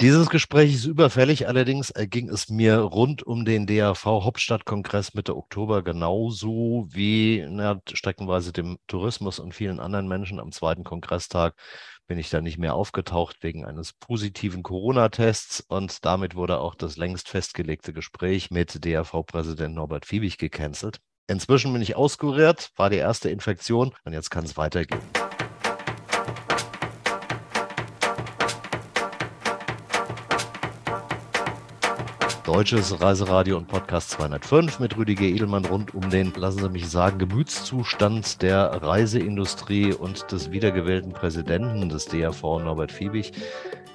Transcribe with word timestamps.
Dieses 0.00 0.30
Gespräch 0.30 0.74
ist 0.74 0.86
überfällig, 0.86 1.46
allerdings 1.46 1.92
ging 1.94 2.30
es 2.30 2.48
mir 2.48 2.78
rund 2.78 3.22
um 3.22 3.44
den 3.44 3.66
DAV 3.66 4.06
Hauptstadtkongress 4.06 5.12
Mitte 5.12 5.36
Oktober 5.36 5.82
genauso 5.82 6.86
wie 6.88 7.44
na, 7.46 7.82
streckenweise 7.92 8.50
dem 8.50 8.78
Tourismus 8.86 9.38
und 9.38 9.54
vielen 9.54 9.78
anderen 9.78 10.08
Menschen 10.08 10.40
am 10.40 10.52
zweiten 10.52 10.84
Kongresstag 10.84 11.54
bin 12.06 12.18
ich 12.18 12.30
da 12.30 12.40
nicht 12.40 12.56
mehr 12.56 12.76
aufgetaucht 12.76 13.42
wegen 13.42 13.66
eines 13.66 13.92
positiven 13.92 14.62
Corona-Tests 14.62 15.66
und 15.68 16.02
damit 16.06 16.34
wurde 16.34 16.60
auch 16.60 16.74
das 16.74 16.96
längst 16.96 17.28
festgelegte 17.28 17.92
Gespräch 17.92 18.50
mit 18.50 18.82
DAV-Präsident 18.82 19.74
Norbert 19.74 20.06
Fiebig 20.06 20.38
gecancelt. 20.38 21.00
Inzwischen 21.26 21.74
bin 21.74 21.82
ich 21.82 21.94
auskuriert, 21.94 22.70
war 22.76 22.88
die 22.88 22.96
erste 22.96 23.28
Infektion 23.28 23.92
und 24.04 24.14
jetzt 24.14 24.30
kann 24.30 24.44
es 24.44 24.56
weitergehen. 24.56 25.02
Deutsches 32.52 33.00
Reiseradio 33.00 33.56
und 33.58 33.68
Podcast 33.68 34.10
205 34.10 34.80
mit 34.80 34.96
Rüdiger 34.96 35.22
Edelmann 35.22 35.64
rund 35.66 35.94
um 35.94 36.10
den, 36.10 36.32
lassen 36.34 36.58
Sie 36.58 36.68
mich 36.68 36.88
sagen, 36.88 37.20
Gemütszustand 37.20 38.42
der 38.42 38.82
Reiseindustrie 38.82 39.92
und 39.92 40.32
des 40.32 40.50
wiedergewählten 40.50 41.12
Präsidenten 41.12 41.88
des 41.88 42.06
DRV, 42.06 42.42
Norbert 42.42 42.90
Fiebig. 42.90 43.30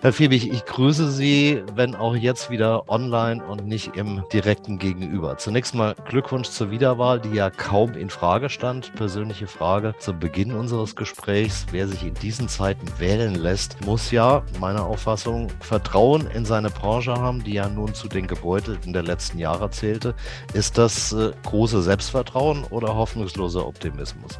Herr 0.06 0.14
Fiebig, 0.14 0.52
ich 0.52 0.66
grüße 0.66 1.10
Sie, 1.10 1.64
wenn 1.74 1.96
auch 1.96 2.16
jetzt 2.16 2.52
wieder 2.52 2.88
online 2.90 3.44
und 3.44 3.66
nicht 3.66 3.96
im 3.96 4.24
direkten 4.32 4.78
Gegenüber. 4.78 5.38
Zunächst 5.38 5.74
mal 5.74 5.96
Glückwunsch 6.08 6.50
zur 6.50 6.70
Wiederwahl, 6.70 7.20
die 7.20 7.34
ja 7.34 7.50
kaum 7.50 7.96
in 7.96 8.12
Frage 8.12 8.50
stand. 8.50 8.94
Persönliche 8.94 9.48
Frage 9.48 9.96
zum 9.98 10.20
Beginn 10.20 10.52
unseres 10.52 10.96
Gesprächs. 10.96 11.66
Wer 11.72 11.88
sich 11.88 12.04
in 12.04 12.14
diesen 12.14 12.48
Zeiten 12.48 12.88
wählen 13.00 13.34
lässt, 13.34 13.84
muss 13.84 14.12
ja, 14.12 14.44
meiner 14.60 14.86
Auffassung, 14.86 15.48
Vertrauen 15.60 16.28
in 16.28 16.46
seine 16.46 16.70
Branche 16.70 17.16
haben, 17.16 17.44
die 17.44 17.54
ja 17.54 17.68
nun 17.68 17.96
zu 17.96 18.08
den 18.08 18.28
Gebeutelten 18.46 18.94
der 18.94 19.02
letzten 19.02 19.40
Jahre 19.40 19.72
zählte. 19.72 20.14
Ist 20.54 20.78
das 20.78 21.12
äh, 21.14 21.32
große 21.48 21.82
Selbstvertrauen 21.82 22.64
oder 22.70 22.96
hoffnungsloser 22.96 23.66
Optimismus? 23.66 24.40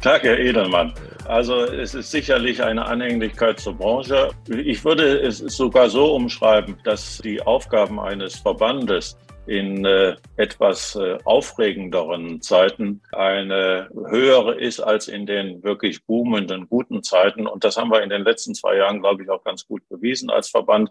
Tag, 0.00 0.22
Herr 0.22 0.38
Edelmann. 0.38 0.94
Also 1.26 1.64
es 1.64 1.94
ist 1.94 2.10
sicherlich 2.10 2.62
eine 2.62 2.86
Anhänglichkeit 2.86 3.60
zur 3.60 3.74
Branche. 3.74 4.30
Ich 4.48 4.82
würde 4.82 5.20
es 5.20 5.38
sogar 5.40 5.90
so 5.90 6.14
umschreiben, 6.14 6.78
dass 6.84 7.18
die 7.18 7.42
Aufgaben 7.42 8.00
eines 8.00 8.36
Verbandes 8.36 9.14
in 9.46 9.84
äh, 9.84 10.16
etwas 10.36 10.96
äh, 10.96 11.18
aufregenderen 11.24 12.40
Zeiten 12.40 13.02
eine 13.12 13.88
höhere 13.92 14.54
ist 14.58 14.80
als 14.80 15.08
in 15.08 15.26
den 15.26 15.62
wirklich 15.62 16.04
boomenden 16.06 16.66
guten 16.68 17.02
Zeiten. 17.02 17.46
Und 17.46 17.62
das 17.62 17.76
haben 17.76 17.90
wir 17.90 18.02
in 18.02 18.08
den 18.08 18.24
letzten 18.24 18.54
zwei 18.54 18.76
Jahren, 18.76 19.00
glaube 19.00 19.22
ich, 19.22 19.28
auch 19.28 19.44
ganz 19.44 19.66
gut 19.66 19.86
bewiesen 19.88 20.30
als 20.30 20.48
Verband. 20.48 20.90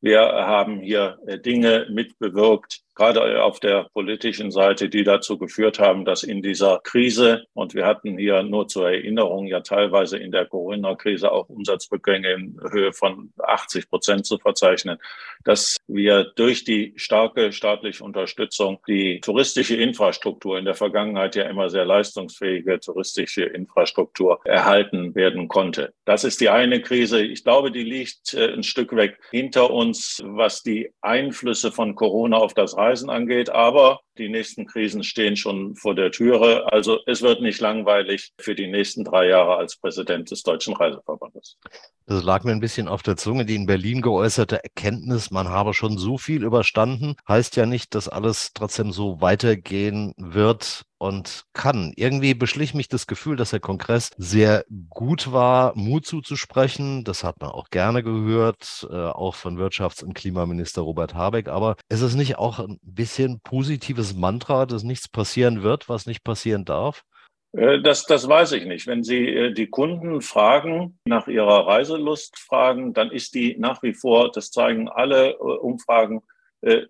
Wir 0.00 0.20
haben 0.20 0.80
hier 0.80 1.18
äh, 1.26 1.38
Dinge 1.38 1.86
mitbewirkt, 1.90 2.82
gerade 2.96 3.42
auf 3.42 3.60
der 3.60 3.88
politischen 3.92 4.50
Seite, 4.50 4.88
die 4.88 5.04
dazu 5.04 5.38
geführt 5.38 5.78
haben, 5.78 6.04
dass 6.04 6.22
in 6.22 6.42
dieser 6.42 6.80
Krise, 6.82 7.46
und 7.52 7.74
wir 7.74 7.86
hatten 7.86 8.18
hier 8.18 8.42
nur 8.42 8.66
zur 8.66 8.90
Erinnerung 8.90 9.46
ja 9.46 9.60
teilweise 9.60 10.18
in 10.18 10.32
der 10.32 10.46
Corona-Krise 10.46 11.30
auch 11.30 11.48
Umsatzrückgänge 11.48 12.32
in 12.32 12.60
Höhe 12.70 12.92
von 12.92 13.32
80 13.38 13.88
Prozent 13.88 14.26
zu 14.26 14.38
verzeichnen, 14.38 14.98
dass 15.44 15.76
wir 15.86 16.24
durch 16.36 16.64
die 16.64 16.94
starke 16.96 17.52
staatliche 17.52 18.02
Unterstützung 18.02 18.78
die 18.88 19.20
touristische 19.20 19.76
Infrastruktur 19.76 20.58
in 20.58 20.64
der 20.64 20.74
Vergangenheit 20.74 21.36
ja 21.36 21.44
immer 21.44 21.68
sehr 21.68 21.84
leistungsfähige 21.84 22.80
touristische 22.80 23.44
Infrastruktur 23.44 24.40
erhalten 24.44 25.14
werden 25.14 25.48
konnte. 25.48 25.92
Das 26.04 26.24
ist 26.24 26.40
die 26.40 26.48
eine 26.48 26.80
Krise. 26.80 27.22
Ich 27.22 27.44
glaube, 27.44 27.70
die 27.70 27.84
liegt 27.84 28.34
äh, 28.34 28.52
ein 28.52 28.62
Stück 28.62 28.96
weg 28.96 29.18
hinter 29.30 29.70
uns, 29.70 30.22
was 30.24 30.62
die 30.62 30.92
Einflüsse 31.02 31.70
von 31.70 31.94
Corona 31.94 32.38
auf 32.38 32.54
das 32.54 32.76
Reisen 32.86 33.10
angeht. 33.10 33.50
Aber 33.50 34.00
die 34.18 34.28
nächsten 34.28 34.66
Krisen 34.66 35.02
stehen 35.02 35.36
schon 35.36 35.76
vor 35.76 35.94
der 35.94 36.10
Türe. 36.10 36.70
Also 36.72 37.00
es 37.06 37.22
wird 37.22 37.40
nicht 37.40 37.60
langweilig 37.60 38.32
für 38.38 38.54
die 38.54 38.66
nächsten 38.66 39.04
drei 39.04 39.28
Jahre 39.28 39.56
als 39.56 39.76
Präsident 39.76 40.30
des 40.30 40.42
Deutschen 40.42 40.74
Reiseverbandes. 40.74 41.58
Das 42.06 42.22
lag 42.22 42.44
mir 42.44 42.52
ein 42.52 42.60
bisschen 42.60 42.86
auf 42.86 43.02
der 43.02 43.16
Zunge. 43.16 43.44
Die 43.44 43.56
in 43.56 43.66
Berlin 43.66 44.00
geäußerte 44.00 44.62
Erkenntnis, 44.62 45.32
man 45.32 45.48
habe 45.48 45.74
schon 45.74 45.98
so 45.98 46.18
viel 46.18 46.44
überstanden, 46.44 47.16
heißt 47.28 47.56
ja 47.56 47.66
nicht, 47.66 47.94
dass 47.94 48.08
alles 48.08 48.52
trotzdem 48.54 48.92
so 48.92 49.20
weitergehen 49.20 50.14
wird 50.16 50.82
und 50.98 51.44
kann. 51.52 51.92
Irgendwie 51.96 52.34
beschlich 52.34 52.74
mich 52.74 52.88
das 52.88 53.06
Gefühl, 53.06 53.36
dass 53.36 53.50
der 53.50 53.60
Kongress 53.60 54.10
sehr 54.16 54.64
gut 54.88 55.32
war, 55.32 55.76
Mut 55.76 56.06
zuzusprechen. 56.06 57.04
Das 57.04 57.24
hat 57.24 57.40
man 57.40 57.50
auch 57.50 57.68
gerne 57.70 58.02
gehört, 58.02 58.86
äh, 58.90 58.94
auch 58.94 59.34
von 59.34 59.58
Wirtschafts- 59.58 60.04
und 60.04 60.14
Klimaminister 60.14 60.82
Robert 60.82 61.14
Habeck. 61.14 61.48
Aber 61.48 61.76
ist 61.88 62.00
es 62.00 62.14
nicht 62.14 62.38
auch 62.38 62.60
ein 62.60 62.78
bisschen 62.82 63.40
positives 63.40 64.05
dieses 64.06 64.18
Mantra, 64.18 64.66
dass 64.66 64.84
nichts 64.84 65.08
passieren 65.08 65.62
wird, 65.62 65.88
was 65.88 66.06
nicht 66.06 66.22
passieren 66.22 66.64
darf? 66.64 67.04
Äh, 67.52 67.80
das, 67.82 68.06
das 68.06 68.28
weiß 68.28 68.52
ich 68.52 68.66
nicht. 68.66 68.86
Wenn 68.86 69.02
Sie 69.02 69.28
äh, 69.28 69.52
die 69.52 69.68
Kunden 69.68 70.20
fragen, 70.20 70.98
nach 71.04 71.26
ihrer 71.26 71.66
Reiselust 71.66 72.38
fragen, 72.38 72.92
dann 72.92 73.10
ist 73.10 73.34
die 73.34 73.56
nach 73.58 73.82
wie 73.82 73.94
vor, 73.94 74.30
das 74.30 74.50
zeigen 74.50 74.88
alle 74.88 75.30
äh, 75.30 75.34
Umfragen, 75.36 76.22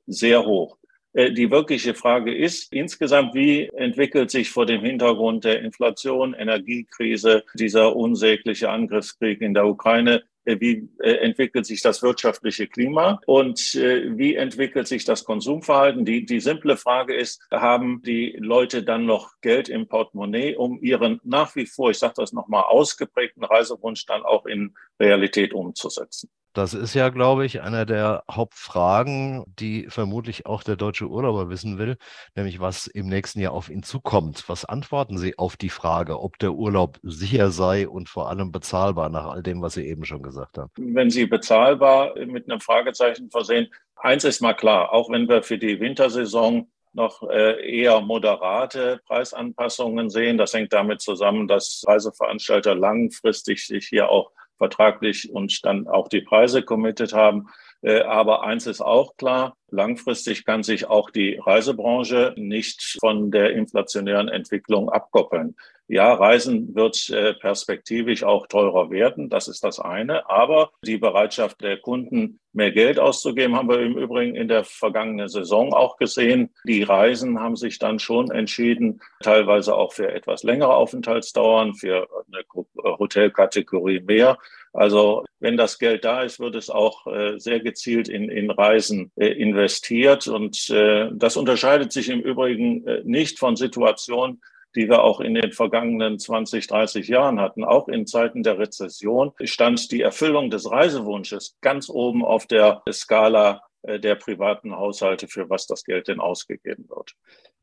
sehr 0.06 0.46
hoch. 0.46 0.78
Die 1.12 1.50
wirkliche 1.50 1.92
Frage 1.94 2.34
ist 2.34 2.72
insgesamt, 2.72 3.34
wie 3.34 3.66
entwickelt 3.74 4.30
sich 4.30 4.48
vor 4.48 4.64
dem 4.64 4.80
Hintergrund 4.80 5.44
der 5.44 5.60
Inflation, 5.60 6.34
Energiekrise, 6.34 7.44
dieser 7.54 7.94
unsägliche 7.94 8.70
Angriffskrieg 8.70 9.42
in 9.42 9.52
der 9.52 9.66
Ukraine, 9.66 10.22
wie 10.46 10.88
äh, 11.00 11.16
entwickelt 11.16 11.66
sich 11.66 11.82
das 11.82 12.02
wirtschaftliche 12.02 12.66
Klima 12.66 13.20
und 13.26 13.74
äh, 13.74 14.16
wie 14.16 14.34
entwickelt 14.36 14.86
sich 14.86 15.04
das 15.04 15.24
Konsumverhalten. 15.24 16.04
Die, 16.04 16.24
die 16.24 16.40
simple 16.40 16.76
Frage 16.76 17.14
ist, 17.14 17.42
haben 17.50 18.02
die 18.02 18.36
Leute 18.38 18.82
dann 18.82 19.06
noch 19.06 19.32
Geld 19.40 19.68
im 19.68 19.88
Portemonnaie, 19.88 20.56
um 20.56 20.80
ihren 20.80 21.20
nach 21.24 21.54
wie 21.56 21.66
vor, 21.66 21.90
ich 21.90 21.98
sage 21.98 22.14
das 22.16 22.32
nochmal, 22.32 22.64
ausgeprägten 22.64 23.44
Reisewunsch 23.44 24.06
dann 24.06 24.22
auch 24.22 24.46
in 24.46 24.74
Realität 25.00 25.52
umzusetzen? 25.52 26.30
Das 26.56 26.72
ist 26.72 26.94
ja, 26.94 27.10
glaube 27.10 27.44
ich, 27.44 27.60
einer 27.60 27.84
der 27.84 28.24
Hauptfragen, 28.30 29.44
die 29.58 29.88
vermutlich 29.90 30.46
auch 30.46 30.62
der 30.62 30.76
deutsche 30.76 31.06
Urlauber 31.06 31.50
wissen 31.50 31.76
will, 31.76 31.98
nämlich 32.34 32.60
was 32.60 32.86
im 32.86 33.10
nächsten 33.10 33.40
Jahr 33.40 33.52
auf 33.52 33.68
ihn 33.68 33.82
zukommt. 33.82 34.48
Was 34.48 34.64
antworten 34.64 35.18
Sie 35.18 35.36
auf 35.36 35.58
die 35.58 35.68
Frage, 35.68 36.18
ob 36.18 36.38
der 36.38 36.52
Urlaub 36.52 36.98
sicher 37.02 37.50
sei 37.50 37.86
und 37.86 38.08
vor 38.08 38.30
allem 38.30 38.52
bezahlbar 38.52 39.10
nach 39.10 39.26
all 39.26 39.42
dem, 39.42 39.60
was 39.60 39.74
Sie 39.74 39.86
eben 39.86 40.06
schon 40.06 40.22
gesagt 40.22 40.56
haben? 40.56 40.70
Wenn 40.78 41.10
Sie 41.10 41.26
bezahlbar 41.26 42.14
mit 42.24 42.50
einem 42.50 42.60
Fragezeichen 42.60 43.30
versehen, 43.30 43.68
eins 43.96 44.24
ist 44.24 44.40
mal 44.40 44.54
klar, 44.54 44.94
auch 44.94 45.10
wenn 45.10 45.28
wir 45.28 45.42
für 45.42 45.58
die 45.58 45.78
Wintersaison 45.78 46.70
noch 46.94 47.22
äh, 47.28 47.70
eher 47.70 48.00
moderate 48.00 49.02
Preisanpassungen 49.04 50.08
sehen. 50.08 50.38
Das 50.38 50.54
hängt 50.54 50.72
damit 50.72 51.02
zusammen, 51.02 51.48
dass 51.48 51.84
Reiseveranstalter 51.86 52.74
langfristig 52.74 53.66
sich 53.66 53.88
hier 53.88 54.08
auch 54.08 54.32
vertraglich 54.58 55.30
und 55.32 55.64
dann 55.64 55.86
auch 55.88 56.08
die 56.08 56.20
Preise 56.20 56.62
committed 56.62 57.12
haben. 57.12 57.48
Äh, 57.82 58.00
aber 58.00 58.42
eins 58.42 58.66
ist 58.66 58.80
auch 58.80 59.16
klar, 59.16 59.56
langfristig 59.70 60.44
kann 60.44 60.62
sich 60.62 60.86
auch 60.86 61.10
die 61.10 61.40
Reisebranche 61.44 62.34
nicht 62.36 62.98
von 63.00 63.30
der 63.30 63.50
inflationären 63.52 64.28
Entwicklung 64.28 64.90
abkoppeln. 64.90 65.56
Ja, 65.88 66.12
Reisen 66.14 66.74
wird 66.74 67.10
äh, 67.10 67.34
perspektivisch 67.34 68.24
auch 68.24 68.48
teurer 68.48 68.90
werden, 68.90 69.30
das 69.30 69.46
ist 69.46 69.62
das 69.62 69.78
eine. 69.78 70.28
Aber 70.28 70.70
die 70.84 70.98
Bereitschaft 70.98 71.60
der 71.60 71.76
Kunden, 71.76 72.40
mehr 72.52 72.72
Geld 72.72 72.98
auszugeben, 72.98 73.54
haben 73.54 73.68
wir 73.68 73.80
im 73.80 73.96
Übrigen 73.96 74.34
in 74.34 74.48
der 74.48 74.64
vergangenen 74.64 75.28
Saison 75.28 75.72
auch 75.72 75.96
gesehen. 75.96 76.52
Die 76.64 76.82
Reisen 76.82 77.38
haben 77.38 77.54
sich 77.54 77.78
dann 77.78 78.00
schon 78.00 78.32
entschieden, 78.32 79.00
teilweise 79.20 79.76
auch 79.76 79.92
für 79.92 80.10
etwas 80.10 80.42
längere 80.42 80.74
Aufenthaltsdauern, 80.74 81.74
für 81.74 82.08
eine 82.26 82.40
äh, 82.40 82.98
Hotelkategorie 82.98 84.00
mehr. 84.00 84.38
Also 84.72 85.24
wenn 85.38 85.56
das 85.56 85.78
Geld 85.78 86.04
da 86.04 86.22
ist, 86.22 86.40
wird 86.40 86.56
es 86.56 86.68
auch 86.68 87.06
äh, 87.06 87.38
sehr 87.38 87.60
gezielt 87.60 88.08
in, 88.08 88.28
in 88.28 88.50
Reisen 88.50 89.12
investiert. 89.14 90.26
Und 90.26 90.68
das 90.68 91.36
unterscheidet 91.36 91.92
sich 91.92 92.08
im 92.08 92.20
Übrigen 92.20 92.84
nicht 93.04 93.38
von 93.38 93.56
Situationen, 93.56 94.42
die 94.76 94.88
wir 94.88 95.02
auch 95.02 95.20
in 95.20 95.34
den 95.34 95.52
vergangenen 95.52 96.18
20, 96.18 96.66
30 96.66 97.08
Jahren 97.08 97.40
hatten. 97.40 97.64
Auch 97.64 97.88
in 97.88 98.06
Zeiten 98.06 98.42
der 98.42 98.58
Rezession 98.58 99.32
stand 99.42 99.90
die 99.90 100.02
Erfüllung 100.02 100.50
des 100.50 100.70
Reisewunsches 100.70 101.56
ganz 101.60 101.88
oben 101.88 102.24
auf 102.24 102.46
der 102.46 102.82
Skala 102.92 103.62
äh, 103.82 103.98
der 103.98 104.14
privaten 104.16 104.76
Haushalte, 104.76 105.28
für 105.28 105.48
was 105.48 105.66
das 105.66 105.84
Geld 105.84 106.08
denn 106.08 106.20
ausgegeben 106.20 106.88
wird. 106.88 107.14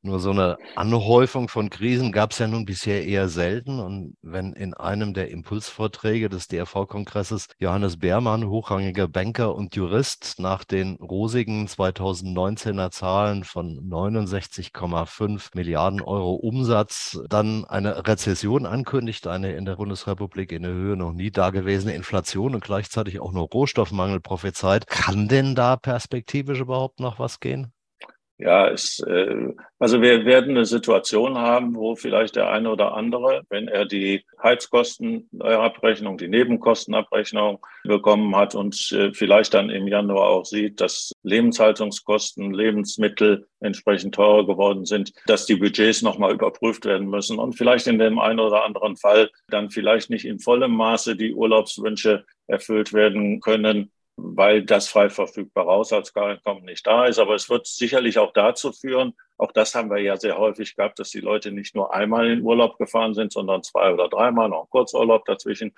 Nur 0.05 0.19
so 0.19 0.31
eine 0.31 0.57
Anhäufung 0.75 1.47
von 1.47 1.69
Krisen 1.69 2.11
gab 2.11 2.31
es 2.31 2.39
ja 2.39 2.47
nun 2.47 2.65
bisher 2.65 3.05
eher 3.05 3.29
selten. 3.29 3.79
Und 3.79 4.17
wenn 4.21 4.51
in 4.51 4.73
einem 4.73 5.13
der 5.13 5.31
Impulsvorträge 5.31 6.27
des 6.27 6.49
DRV-Kongresses 6.49 7.47
Johannes 7.57 7.99
Beermann, 7.99 8.49
hochrangiger 8.49 9.07
Banker 9.07 9.55
und 9.55 9.77
Jurist, 9.77 10.39
nach 10.39 10.65
den 10.65 10.97
rosigen 10.97 11.67
2019er 11.67 12.91
Zahlen 12.91 13.45
von 13.45 13.79
69,5 13.79 15.51
Milliarden 15.55 16.01
Euro 16.01 16.33
Umsatz 16.33 17.21
dann 17.29 17.63
eine 17.63 18.05
Rezession 18.05 18.65
ankündigt, 18.65 19.25
eine 19.27 19.53
in 19.53 19.63
der 19.63 19.77
Bundesrepublik 19.77 20.51
in 20.51 20.63
der 20.63 20.73
Höhe 20.73 20.97
noch 20.97 21.13
nie 21.13 21.31
dagewesene 21.31 21.95
Inflation 21.95 22.55
und 22.55 22.63
gleichzeitig 22.65 23.21
auch 23.21 23.31
nur 23.31 23.47
Rohstoffmangel 23.47 24.19
prophezeit, 24.19 24.85
kann 24.87 25.29
denn 25.29 25.55
da 25.55 25.77
perspektivisch 25.77 26.59
überhaupt 26.59 26.99
noch 26.99 27.19
was 27.19 27.39
gehen? 27.39 27.72
Ja, 28.43 28.67
es, 28.67 28.99
äh, 28.99 29.53
also 29.79 30.01
wir 30.01 30.25
werden 30.25 30.57
eine 30.57 30.65
Situation 30.65 31.37
haben, 31.37 31.75
wo 31.75 31.95
vielleicht 31.95 32.35
der 32.35 32.49
eine 32.49 32.69
oder 32.69 32.93
andere, 32.93 33.43
wenn 33.49 33.69
er 33.69 33.85
die 33.85 34.25
Heizkostenabrechnung, 34.41 36.17
die 36.17 36.27
Nebenkostenabrechnung 36.27 37.65
bekommen 37.85 38.35
hat 38.35 38.53
und 38.53 38.91
äh, 38.91 39.13
vielleicht 39.13 39.53
dann 39.53 39.69
im 39.69 39.87
Januar 39.87 40.27
auch 40.27 40.43
sieht, 40.43 40.81
dass 40.81 41.13
Lebenshaltungskosten, 41.23 42.53
Lebensmittel 42.53 43.47
entsprechend 43.61 44.15
teurer 44.15 44.45
geworden 44.45 44.83
sind, 44.83 45.13
dass 45.25 45.45
die 45.45 45.55
Budgets 45.55 46.01
nochmal 46.01 46.33
überprüft 46.33 46.83
werden 46.83 47.07
müssen 47.07 47.39
und 47.39 47.53
vielleicht 47.53 47.87
in 47.87 47.97
dem 47.97 48.19
einen 48.19 48.41
oder 48.41 48.65
anderen 48.65 48.97
Fall 48.97 49.31
dann 49.47 49.69
vielleicht 49.69 50.09
nicht 50.09 50.25
in 50.25 50.39
vollem 50.39 50.75
Maße 50.75 51.15
die 51.15 51.33
Urlaubswünsche 51.33 52.25
erfüllt 52.47 52.91
werden 52.91 53.39
können, 53.39 53.89
weil 54.15 54.63
das 54.63 54.87
frei 54.87 55.09
verfügbare 55.09 55.71
Haushaltseinkommen 55.71 56.63
nicht 56.63 56.85
da 56.85 57.05
ist. 57.05 57.19
Aber 57.19 57.35
es 57.35 57.49
wird 57.49 57.67
sicherlich 57.67 58.19
auch 58.19 58.33
dazu 58.33 58.71
führen, 58.71 59.13
auch 59.37 59.51
das 59.51 59.75
haben 59.75 59.89
wir 59.89 59.97
ja 59.99 60.15
sehr 60.15 60.37
häufig 60.37 60.75
gehabt, 60.75 60.99
dass 60.99 61.09
die 61.09 61.19
Leute 61.19 61.51
nicht 61.51 61.75
nur 61.75 61.93
einmal 61.93 62.29
in 62.29 62.43
Urlaub 62.43 62.77
gefahren 62.77 63.13
sind, 63.13 63.33
sondern 63.33 63.63
zwei 63.63 63.91
oder 63.91 64.07
dreimal, 64.07 64.49
noch 64.49 64.61
einen 64.61 64.69
Kurzurlaub 64.69 65.25
dazwischen. 65.25 65.73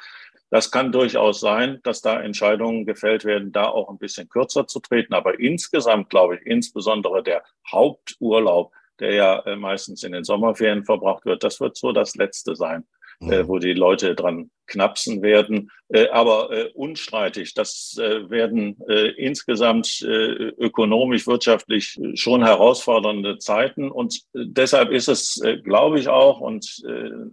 Das 0.52 0.70
kann 0.70 0.92
durchaus 0.92 1.40
sein, 1.40 1.80
dass 1.84 2.02
da 2.02 2.22
Entscheidungen 2.22 2.86
gefällt 2.86 3.26
werden, 3.26 3.52
da 3.52 3.68
auch 3.68 3.90
ein 3.90 3.98
bisschen 3.98 4.30
kürzer 4.30 4.68
zu 4.68 4.80
treten. 4.80 5.14
Aber 5.14 5.40
insgesamt 5.40 6.10
glaube 6.10 6.36
ich, 6.36 6.46
insbesondere 6.46 7.24
der 7.24 7.44
Haupturlaub, 7.72 8.72
der 9.00 9.14
ja 9.14 9.40
äh, 9.40 9.56
meistens 9.56 10.04
in 10.04 10.12
den 10.12 10.24
Sommerferien 10.24 10.86
verbracht 10.86 11.26
wird, 11.26 11.44
das 11.44 11.60
wird 11.60 11.76
so 11.78 11.92
das 11.92 12.16
Letzte 12.16 12.56
sein, 12.56 12.86
äh, 13.22 13.44
mhm. 13.44 13.48
wo 13.48 13.58
die 13.58 13.74
Leute 13.74 14.16
dran 14.16 14.52
knapsen 14.68 15.22
werden. 15.22 15.70
Äh, 15.90 16.08
aber 16.08 16.50
äh, 16.52 16.72
unstreitig, 16.74 17.54
das 17.54 17.96
äh, 18.00 18.28
werden 18.30 18.78
insgesamt 19.18 20.02
ökonomisch, 20.02 21.28
wirtschaftlich 21.28 22.00
schon 22.16 22.44
herausfordernde 22.44 23.38
Zeiten. 23.40 23.92
Und 23.92 24.22
deshalb 24.34 24.92
ist 24.92 25.08
es, 25.08 25.42
glaube 25.64 26.00
ich 26.00 26.08
auch, 26.08 26.40
und 26.40 26.84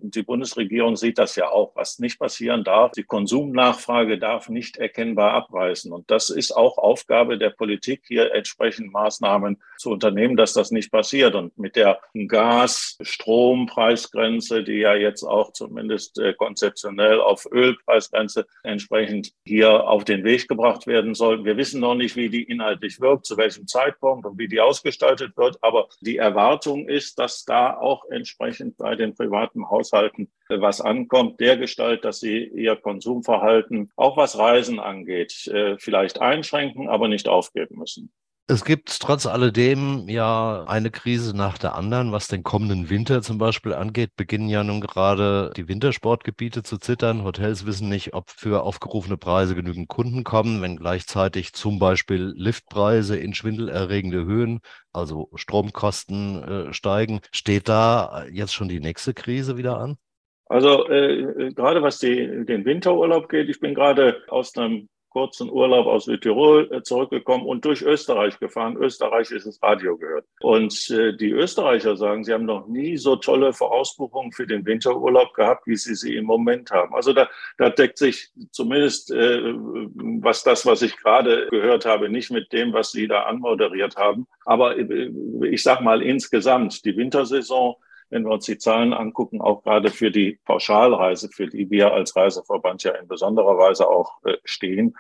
die 0.02 0.23
Bundesregierung 0.23 0.96
sieht 0.96 1.19
das 1.19 1.37
ja 1.37 1.50
auch, 1.50 1.73
was 1.75 1.99
nicht 1.99 2.19
passieren 2.19 2.64
darf. 2.64 2.93
Die 2.93 3.05
Konsumnachfrage 3.05 4.19
darf 4.19 4.49
nicht 4.49 4.79
erkennbar 4.79 5.32
abreißen. 5.32 5.93
Und 5.93 6.11
das 6.11 6.31
ist 6.31 6.52
auch 6.52 6.79
Aufgabe 6.79 7.37
der 7.38 7.50
Politik, 7.50 8.05
hier 8.06 8.32
entsprechend 8.34 8.93
Maßnahmen 8.93 9.62
zu 9.79 9.90
unternehmen, 9.90 10.37
dass 10.37 10.52
das 10.52 10.70
nicht 10.70 10.90
passiert. 10.90 11.34
Und 11.34 11.58
mit 11.58 11.76
der 11.76 12.00
Gas-Strom-Preisgrenze, 12.14 14.64
die 14.64 14.79
ja 14.79 14.94
jetzt 14.94 15.25
auch 15.25 15.52
zumindest 15.52 16.20
konzeptionell 16.38 17.20
auf 17.24 17.46
Ölpreisgrenze 17.50 18.46
entsprechend 18.62 19.32
hier 19.44 19.88
auf 19.88 20.04
den 20.04 20.24
Weg 20.24 20.48
gebracht 20.48 20.86
werden 20.86 21.14
soll. 21.14 21.44
Wir 21.44 21.56
wissen 21.56 21.80
noch 21.80 21.94
nicht, 21.94 22.16
wie 22.16 22.28
die 22.28 22.42
inhaltlich 22.42 23.00
wirkt, 23.00 23.26
zu 23.26 23.36
welchem 23.36 23.66
Zeitpunkt 23.66 24.26
und 24.26 24.38
wie 24.38 24.48
die 24.48 24.60
ausgestaltet 24.60 25.36
wird. 25.36 25.58
Aber 25.62 25.88
die 26.00 26.16
Erwartung 26.16 26.88
ist, 26.88 27.19
dass 27.19 27.44
da 27.44 27.76
auch 27.76 28.04
entsprechend 28.10 28.76
bei 28.76 28.94
den 28.94 29.14
privaten 29.14 29.69
Haushalten 29.70 30.30
was 30.48 30.80
ankommt, 30.80 31.40
der 31.40 31.56
Gestalt, 31.56 32.04
dass 32.04 32.20
sie 32.20 32.44
ihr 32.44 32.76
Konsumverhalten, 32.76 33.90
auch 33.96 34.16
was 34.16 34.38
Reisen 34.38 34.80
angeht, 34.80 35.46
äh, 35.48 35.76
vielleicht 35.78 36.20
einschränken, 36.20 36.88
aber 36.88 37.08
nicht 37.08 37.28
aufgeben 37.28 37.78
müssen. 37.78 38.12
Es 38.52 38.66
gibt 38.66 39.00
trotz 39.00 39.25
alledem 39.25 40.10
ja 40.10 40.64
eine 40.66 40.90
Krise 40.90 41.34
nach 41.34 41.56
der 41.56 41.75
anderen. 41.75 42.12
Was 42.12 42.28
den 42.28 42.43
kommenden 42.43 42.90
Winter 42.90 43.22
zum 43.22 43.38
Beispiel 43.38 43.72
angeht, 43.72 44.10
beginnen 44.14 44.50
ja 44.50 44.62
nun 44.62 44.82
gerade 44.82 45.50
die 45.56 45.69
Wintersportgebiete 45.69 46.62
zu 46.62 46.76
zittern. 46.76 47.25
Hotels 47.25 47.64
wissen 47.64 47.88
nicht, 47.88 48.12
ob 48.12 48.28
für 48.28 48.62
aufgerufene 48.62 49.16
Preise 49.16 49.54
genügend 49.54 49.88
Kunden 49.88 50.22
kommen, 50.22 50.60
wenn 50.60 50.76
gleichzeitig 50.76 51.54
zum 51.54 51.78
Beispiel 51.78 52.34
Liftpreise 52.37 53.16
in 53.16 53.32
schwindelerregende 53.32 54.26
Höhen, 54.26 54.60
also 54.93 55.31
Stromkosten 55.34 56.43
äh, 56.43 56.72
steigen. 56.75 57.20
Steht 57.32 57.70
da 57.70 58.26
jetzt 58.31 58.52
schon 58.52 58.69
die 58.69 58.81
nächste 58.81 59.14
Krise 59.14 59.56
wieder 59.56 59.78
an? 59.78 59.96
Also 60.44 60.87
äh, 60.90 61.55
gerade 61.55 61.81
was 61.81 62.00
die, 62.00 62.44
den 62.44 62.66
Winterurlaub 62.66 63.31
geht, 63.31 63.48
ich 63.48 63.60
bin 63.60 63.75
gerade 63.75 64.20
aus 64.28 64.55
einem 64.58 64.90
kurzen 65.12 65.50
Urlaub 65.50 65.87
aus 65.87 66.06
Südtirol 66.06 66.69
äh, 66.73 66.82
zurückgekommen 66.82 67.47
und 67.47 67.64
durch 67.64 67.82
Österreich 67.82 68.38
gefahren. 68.38 68.76
Österreich 68.76 69.31
ist 69.31 69.47
das 69.47 69.62
Radio 69.62 69.97
gehört. 69.97 70.25
Und 70.41 70.91
äh, 70.91 71.14
die 71.14 71.31
Österreicher 71.31 71.97
sagen, 71.97 72.25
sie 72.25 72.32
haben 72.32 72.47
noch 72.47 72.67
nie 72.67 72.97
so 72.97 73.17
tolle 73.17 73.53
Vorausbuchungen 73.53 74.32
für 74.32 74.47
den 74.47 74.64
Winterurlaub 74.64 75.35
gehabt, 75.35 75.67
wie 75.67 75.76
sie 75.76 75.94
sie 75.94 76.17
im 76.17 76.25
Moment 76.25 76.70
haben. 76.70 76.94
Also 76.94 77.12
da, 77.12 77.29
da 77.59 77.70
deckt 77.70 77.99
sich 77.99 78.31
zumindest, 78.50 79.11
äh, 79.11 79.41
was 79.44 80.43
das, 80.43 80.64
was 80.64 80.82
ich 80.82 80.97
gerade 80.97 81.49
gehört 81.50 81.85
habe, 81.85 82.08
nicht 82.08 82.31
mit 82.31 82.53
dem, 82.53 82.73
was 82.73 82.93
Sie 82.93 83.06
da 83.06 83.25
anmoderiert 83.25 83.97
haben. 83.97 84.26
Aber 84.44 84.79
äh, 84.79 85.11
ich 85.50 85.62
sage 85.62 85.85
mal 85.85 86.03
insgesamt, 86.03 86.85
die 86.85 86.97
Wintersaison 86.97 87.76
wenn 88.12 88.25
wir 88.25 88.32
uns 88.32 88.44
die 88.44 88.59
Zahlen 88.59 88.93
angucken, 88.93 89.41
auch 89.41 89.62
gerade 89.62 89.91
für 89.91 90.11
die 90.11 90.38
Pauschalreise, 90.44 91.31
für 91.31 91.47
die 91.47 91.70
wir 91.70 91.93
als 91.93 92.14
Reiseverband 92.14 92.85
ja 92.85 92.93
in 92.93 93.09
besonderer 93.09 93.56
Weise 93.56 93.88
auch 93.88 94.23
äh, 94.25 94.37
stehen, 94.44 94.94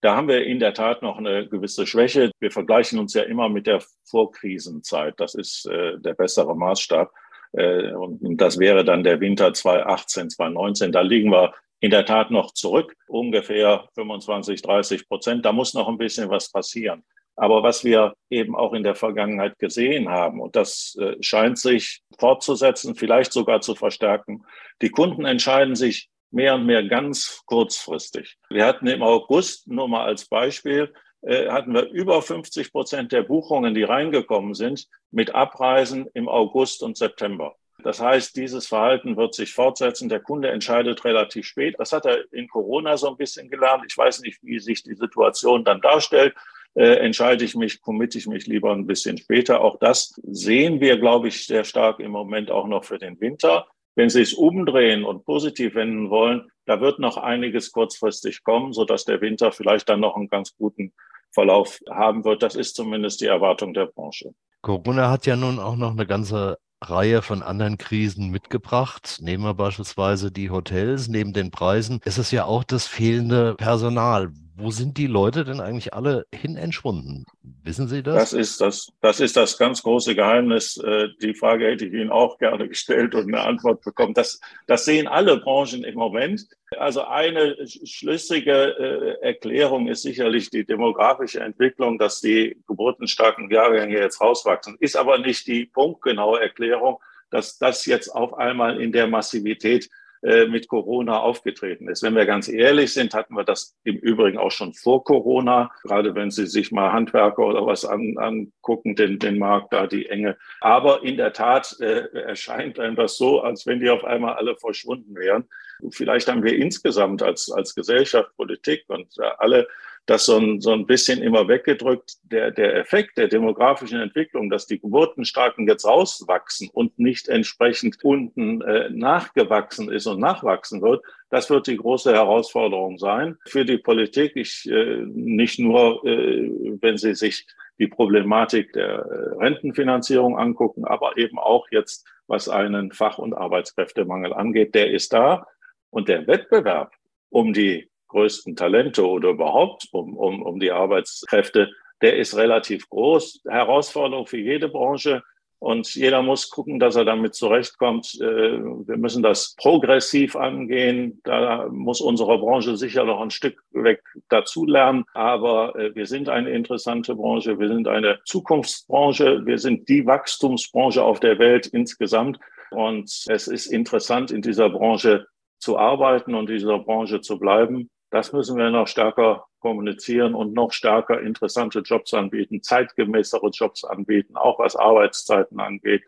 da 0.00 0.16
haben 0.16 0.28
wir 0.28 0.44
in 0.44 0.58
der 0.58 0.74
Tat 0.74 1.00
noch 1.00 1.16
eine 1.16 1.48
gewisse 1.48 1.86
Schwäche. 1.86 2.30
Wir 2.38 2.50
vergleichen 2.50 2.98
uns 2.98 3.14
ja 3.14 3.22
immer 3.22 3.48
mit 3.48 3.66
der 3.66 3.82
Vorkrisenzeit. 4.04 5.14
Das 5.18 5.34
ist 5.34 5.66
äh, 5.66 5.98
der 5.98 6.14
bessere 6.14 6.54
Maßstab. 6.54 7.10
Äh, 7.52 7.92
und 7.92 8.36
das 8.36 8.58
wäre 8.58 8.84
dann 8.84 9.04
der 9.04 9.20
Winter 9.20 9.54
2018, 9.54 10.30
2019. 10.30 10.92
Da 10.92 11.00
liegen 11.00 11.30
wir 11.30 11.54
in 11.80 11.90
der 11.90 12.04
Tat 12.04 12.30
noch 12.30 12.52
zurück, 12.52 12.94
ungefähr 13.06 13.88
25, 13.94 14.60
30 14.62 15.08
Prozent. 15.08 15.44
Da 15.44 15.52
muss 15.52 15.74
noch 15.74 15.88
ein 15.88 15.98
bisschen 15.98 16.28
was 16.30 16.50
passieren. 16.50 17.04
Aber 17.36 17.62
was 17.62 17.84
wir 17.84 18.14
eben 18.30 18.56
auch 18.56 18.72
in 18.72 18.82
der 18.82 18.94
Vergangenheit 18.94 19.58
gesehen 19.58 20.08
haben, 20.08 20.40
und 20.40 20.56
das 20.56 20.96
äh, 20.98 21.16
scheint 21.22 21.58
sich 21.58 22.00
fortzusetzen, 22.18 22.94
vielleicht 22.94 23.32
sogar 23.32 23.60
zu 23.60 23.74
verstärken, 23.74 24.44
die 24.80 24.90
Kunden 24.90 25.26
entscheiden 25.26 25.76
sich 25.76 26.08
mehr 26.30 26.54
und 26.54 26.66
mehr 26.66 26.82
ganz 26.84 27.42
kurzfristig. 27.46 28.36
Wir 28.50 28.66
hatten 28.66 28.86
im 28.86 29.02
August, 29.02 29.68
nur 29.68 29.88
mal 29.88 30.04
als 30.04 30.26
Beispiel, 30.26 30.92
äh, 31.22 31.48
hatten 31.50 31.74
wir 31.74 31.90
über 31.90 32.22
50 32.22 32.72
Prozent 32.72 33.12
der 33.12 33.22
Buchungen, 33.22 33.74
die 33.74 33.82
reingekommen 33.82 34.54
sind, 34.54 34.86
mit 35.10 35.34
Abreisen 35.34 36.08
im 36.14 36.28
August 36.28 36.82
und 36.82 36.96
September. 36.96 37.54
Das 37.82 38.00
heißt, 38.00 38.34
dieses 38.36 38.66
Verhalten 38.66 39.16
wird 39.16 39.34
sich 39.34 39.52
fortsetzen. 39.52 40.08
Der 40.08 40.20
Kunde 40.20 40.50
entscheidet 40.50 41.04
relativ 41.04 41.46
spät. 41.46 41.76
Das 41.78 41.92
hat 41.92 42.06
er 42.06 42.24
in 42.32 42.48
Corona 42.48 42.96
so 42.96 43.08
ein 43.08 43.16
bisschen 43.16 43.50
gelernt. 43.50 43.84
Ich 43.86 43.96
weiß 43.96 44.20
nicht, 44.20 44.42
wie 44.42 44.58
sich 44.58 44.82
die 44.82 44.94
Situation 44.94 45.64
dann 45.64 45.80
darstellt 45.82 46.34
äh, 46.76 46.96
entscheide 46.98 47.44
ich 47.44 47.56
mich, 47.56 47.80
committe 47.80 48.18
ich 48.18 48.26
mich 48.26 48.46
lieber 48.46 48.72
ein 48.72 48.86
bisschen 48.86 49.16
später. 49.16 49.62
Auch 49.62 49.78
das 49.78 50.20
sehen 50.24 50.80
wir, 50.80 50.98
glaube 50.98 51.28
ich, 51.28 51.46
sehr 51.46 51.64
stark 51.64 52.00
im 52.00 52.10
Moment 52.10 52.50
auch 52.50 52.66
noch 52.66 52.84
für 52.84 52.98
den 52.98 53.18
Winter. 53.18 53.66
Wenn 53.94 54.10
Sie 54.10 54.20
es 54.20 54.34
umdrehen 54.34 55.02
und 55.02 55.24
positiv 55.24 55.74
wenden 55.74 56.10
wollen, 56.10 56.50
da 56.66 56.82
wird 56.82 56.98
noch 56.98 57.16
einiges 57.16 57.72
kurzfristig 57.72 58.44
kommen, 58.44 58.74
sodass 58.74 59.06
der 59.06 59.22
Winter 59.22 59.52
vielleicht 59.52 59.88
dann 59.88 60.00
noch 60.00 60.16
einen 60.16 60.28
ganz 60.28 60.54
guten 60.54 60.92
Verlauf 61.32 61.80
haben 61.88 62.24
wird. 62.26 62.42
Das 62.42 62.54
ist 62.54 62.76
zumindest 62.76 63.22
die 63.22 63.26
Erwartung 63.26 63.72
der 63.72 63.86
Branche. 63.86 64.34
Corona 64.60 65.10
hat 65.10 65.24
ja 65.24 65.36
nun 65.36 65.58
auch 65.58 65.76
noch 65.76 65.92
eine 65.92 66.06
ganze 66.06 66.58
Reihe 66.84 67.22
von 67.22 67.42
anderen 67.42 67.78
Krisen 67.78 68.30
mitgebracht. 68.30 69.18
Nehmen 69.22 69.44
wir 69.44 69.54
beispielsweise 69.54 70.30
die 70.30 70.50
Hotels. 70.50 71.08
Neben 71.08 71.32
den 71.32 71.50
Preisen 71.50 72.00
ist 72.04 72.18
es 72.18 72.30
ja 72.32 72.44
auch 72.44 72.64
das 72.64 72.86
fehlende 72.86 73.54
Personal 73.54 74.30
wo 74.58 74.70
sind 74.70 74.96
die 74.96 75.06
Leute 75.06 75.44
denn 75.44 75.60
eigentlich 75.60 75.92
alle 75.92 76.26
hin 76.34 76.56
entschwunden? 76.56 77.26
Wissen 77.62 77.88
Sie 77.88 78.02
das? 78.02 78.14
Das 78.14 78.32
ist 78.32 78.60
das, 78.60 78.92
das 79.02 79.20
ist 79.20 79.36
das 79.36 79.58
ganz 79.58 79.82
große 79.82 80.14
Geheimnis. 80.14 80.78
Äh, 80.78 81.08
die 81.20 81.34
Frage 81.34 81.66
hätte 81.66 81.84
ich 81.84 81.92
Ihnen 81.92 82.10
auch 82.10 82.38
gerne 82.38 82.66
gestellt 82.66 83.14
und 83.14 83.26
eine 83.26 83.42
Antwort 83.42 83.82
bekommen. 83.82 84.14
Das, 84.14 84.40
das 84.66 84.86
sehen 84.86 85.08
alle 85.08 85.38
Branchen 85.38 85.84
im 85.84 85.96
Moment. 85.96 86.48
Also 86.78 87.04
eine 87.04 87.54
schlüssige 87.66 89.18
äh, 89.20 89.26
Erklärung 89.26 89.88
ist 89.88 90.02
sicherlich 90.02 90.48
die 90.48 90.64
demografische 90.64 91.40
Entwicklung, 91.40 91.98
dass 91.98 92.20
die 92.20 92.56
geburtenstarken 92.66 93.50
Jahrgänge 93.50 93.98
jetzt 93.98 94.22
rauswachsen. 94.22 94.76
Ist 94.80 94.96
aber 94.96 95.18
nicht 95.18 95.46
die 95.46 95.66
punktgenaue 95.66 96.40
Erklärung, 96.40 96.98
dass 97.30 97.58
das 97.58 97.84
jetzt 97.84 98.08
auf 98.08 98.32
einmal 98.34 98.80
in 98.80 98.92
der 98.92 99.06
Massivität 99.06 99.90
mit 100.22 100.68
Corona 100.68 101.20
aufgetreten 101.20 101.88
ist. 101.88 102.02
Wenn 102.02 102.16
wir 102.16 102.26
ganz 102.26 102.48
ehrlich 102.48 102.92
sind, 102.92 103.14
hatten 103.14 103.34
wir 103.34 103.44
das 103.44 103.76
im 103.84 103.96
Übrigen 103.96 104.38
auch 104.38 104.50
schon 104.50 104.72
vor 104.72 105.04
Corona, 105.04 105.70
gerade 105.82 106.14
wenn 106.14 106.30
Sie 106.30 106.46
sich 106.46 106.72
mal 106.72 106.92
Handwerker 106.92 107.46
oder 107.46 107.66
was 107.66 107.84
an, 107.84 108.16
angucken, 108.18 108.96
den, 108.96 109.18
den 109.18 109.38
Markt 109.38 109.72
da, 109.72 109.86
die 109.86 110.06
Enge. 110.06 110.36
Aber 110.60 111.02
in 111.02 111.16
der 111.16 111.32
Tat 111.32 111.76
äh, 111.80 112.08
erscheint 112.12 112.78
einem 112.78 112.96
das 112.96 113.16
so, 113.16 113.40
als 113.40 113.66
wenn 113.66 113.80
die 113.80 113.90
auf 113.90 114.04
einmal 114.04 114.34
alle 114.34 114.56
verschwunden 114.56 115.14
wären. 115.14 115.44
Vielleicht 115.90 116.28
haben 116.28 116.42
wir 116.42 116.56
insgesamt 116.56 117.22
als, 117.22 117.50
als 117.50 117.74
Gesellschaft, 117.74 118.34
Politik 118.36 118.84
und 118.88 119.08
äh, 119.18 119.30
alle 119.38 119.68
das 120.06 120.24
so 120.24 120.36
ein, 120.38 120.60
so 120.60 120.72
ein 120.72 120.86
bisschen 120.86 121.20
immer 121.20 121.48
weggedrückt. 121.48 122.14
Der, 122.22 122.52
der 122.52 122.76
Effekt 122.76 123.18
der 123.18 123.28
demografischen 123.28 124.00
Entwicklung, 124.00 124.48
dass 124.48 124.66
die 124.66 124.78
Geburtenstarken 124.78 125.66
jetzt 125.66 125.84
rauswachsen 125.84 126.70
und 126.72 126.98
nicht 126.98 127.28
entsprechend 127.28 128.02
unten 128.04 128.62
äh, 128.62 128.88
nachgewachsen 128.90 129.90
ist 129.90 130.06
und 130.06 130.20
nachwachsen 130.20 130.80
wird, 130.80 131.04
das 131.28 131.50
wird 131.50 131.66
die 131.66 131.76
große 131.76 132.12
Herausforderung 132.12 132.98
sein 132.98 133.36
für 133.46 133.64
die 133.64 133.78
Politik. 133.78 134.36
Ich, 134.36 134.70
äh, 134.70 135.02
nicht 135.06 135.58
nur, 135.58 136.04
äh, 136.06 136.50
wenn 136.80 136.96
Sie 136.96 137.14
sich 137.14 137.46
die 137.78 137.88
Problematik 137.88 138.72
der 138.72 139.00
äh, 139.00 139.36
Rentenfinanzierung 139.38 140.38
angucken, 140.38 140.84
aber 140.84 141.18
eben 141.18 141.38
auch 141.38 141.66
jetzt, 141.70 142.06
was 142.28 142.48
einen 142.48 142.92
Fach- 142.92 143.18
und 143.18 143.34
Arbeitskräftemangel 143.34 144.32
angeht, 144.32 144.74
der 144.74 144.90
ist 144.90 145.12
da. 145.12 145.46
Und 145.90 146.08
der 146.08 146.26
Wettbewerb 146.26 146.92
um 147.30 147.52
die 147.52 147.88
größten 148.08 148.56
Talente 148.56 149.06
oder 149.06 149.30
überhaupt 149.30 149.88
um, 149.92 150.16
um, 150.16 150.42
um 150.42 150.60
die 150.60 150.72
Arbeitskräfte, 150.72 151.70
der 152.02 152.16
ist 152.16 152.36
relativ 152.36 152.88
groß. 152.88 153.42
Herausforderung 153.48 154.26
für 154.26 154.38
jede 154.38 154.68
Branche. 154.68 155.22
Und 155.58 155.94
jeder 155.94 156.20
muss 156.22 156.50
gucken, 156.50 156.78
dass 156.78 156.96
er 156.96 157.06
damit 157.06 157.34
zurechtkommt. 157.34 158.14
Äh, 158.20 158.58
wir 158.60 158.98
müssen 158.98 159.22
das 159.22 159.54
progressiv 159.56 160.36
angehen. 160.36 161.20
Da 161.24 161.68
muss 161.70 162.02
unsere 162.02 162.38
Branche 162.38 162.76
sicher 162.76 163.04
noch 163.04 163.22
ein 163.22 163.30
Stück 163.30 163.64
weg 163.70 164.02
dazulernen. 164.28 165.04
Aber 165.14 165.74
äh, 165.76 165.94
wir 165.94 166.04
sind 166.06 166.28
eine 166.28 166.50
interessante 166.50 167.14
Branche. 167.14 167.58
Wir 167.58 167.68
sind 167.68 167.88
eine 167.88 168.18
Zukunftsbranche. 168.26 169.46
Wir 169.46 169.58
sind 169.58 169.88
die 169.88 170.04
Wachstumsbranche 170.04 171.02
auf 171.02 171.20
der 171.20 171.38
Welt 171.38 171.66
insgesamt. 171.66 172.38
Und 172.70 173.24
es 173.28 173.48
ist 173.48 173.66
interessant, 173.66 174.30
in 174.30 174.42
dieser 174.42 174.68
Branche 174.68 175.26
zu 175.58 175.78
arbeiten 175.78 176.34
und 176.34 176.50
in 176.50 176.56
dieser 176.56 176.80
Branche 176.80 177.22
zu 177.22 177.38
bleiben. 177.38 177.88
Das 178.10 178.32
müssen 178.32 178.56
wir 178.56 178.70
noch 178.70 178.86
stärker 178.86 179.46
kommunizieren 179.60 180.34
und 180.34 180.54
noch 180.54 180.72
stärker 180.72 181.20
interessante 181.20 181.80
Jobs 181.80 182.14
anbieten, 182.14 182.62
zeitgemäßere 182.62 183.48
Jobs 183.48 183.84
anbieten, 183.84 184.36
auch 184.36 184.58
was 184.58 184.76
Arbeitszeiten 184.76 185.58
angeht. 185.58 186.04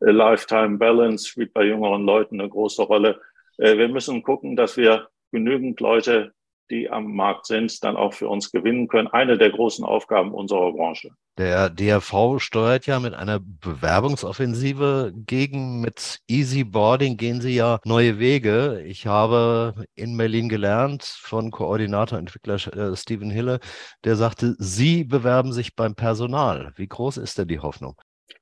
Äh, 0.00 0.10
Lifetime 0.10 0.78
Balance 0.78 1.28
spielt 1.28 1.52
bei 1.52 1.64
jüngeren 1.64 2.04
Leuten 2.04 2.40
eine 2.40 2.48
große 2.48 2.82
Rolle. 2.82 3.20
Äh, 3.58 3.76
wir 3.76 3.88
müssen 3.88 4.22
gucken, 4.22 4.56
dass 4.56 4.76
wir 4.76 5.08
genügend 5.30 5.80
Leute 5.80 6.32
die 6.72 6.90
am 6.90 7.14
Markt 7.14 7.46
sind, 7.46 7.84
dann 7.84 7.96
auch 7.96 8.14
für 8.14 8.28
uns 8.28 8.50
gewinnen 8.50 8.88
können. 8.88 9.08
Eine 9.08 9.38
der 9.38 9.50
großen 9.50 9.84
Aufgaben 9.84 10.32
unserer 10.32 10.72
Branche. 10.72 11.10
Der 11.38 11.70
DRV 11.70 12.38
steuert 12.38 12.86
ja 12.86 12.98
mit 12.98 13.14
einer 13.14 13.40
Bewerbungsoffensive 13.40 15.12
gegen. 15.14 15.80
Mit 15.80 16.20
Easy 16.28 16.64
Boarding 16.64 17.16
gehen 17.16 17.40
Sie 17.40 17.54
ja 17.54 17.78
neue 17.84 18.18
Wege. 18.18 18.82
Ich 18.86 19.06
habe 19.06 19.84
in 19.94 20.16
Berlin 20.16 20.48
gelernt 20.48 21.04
von 21.04 21.50
Koordinator 21.50 22.18
Entwickler 22.18 22.54
äh, 22.54 22.96
Steven 22.96 23.30
Hille, 23.30 23.60
der 24.04 24.16
sagte, 24.16 24.54
Sie 24.58 25.04
bewerben 25.04 25.52
sich 25.52 25.76
beim 25.76 25.94
Personal. 25.94 26.72
Wie 26.76 26.88
groß 26.88 27.18
ist 27.18 27.38
denn 27.38 27.48
die 27.48 27.60
Hoffnung? 27.60 27.94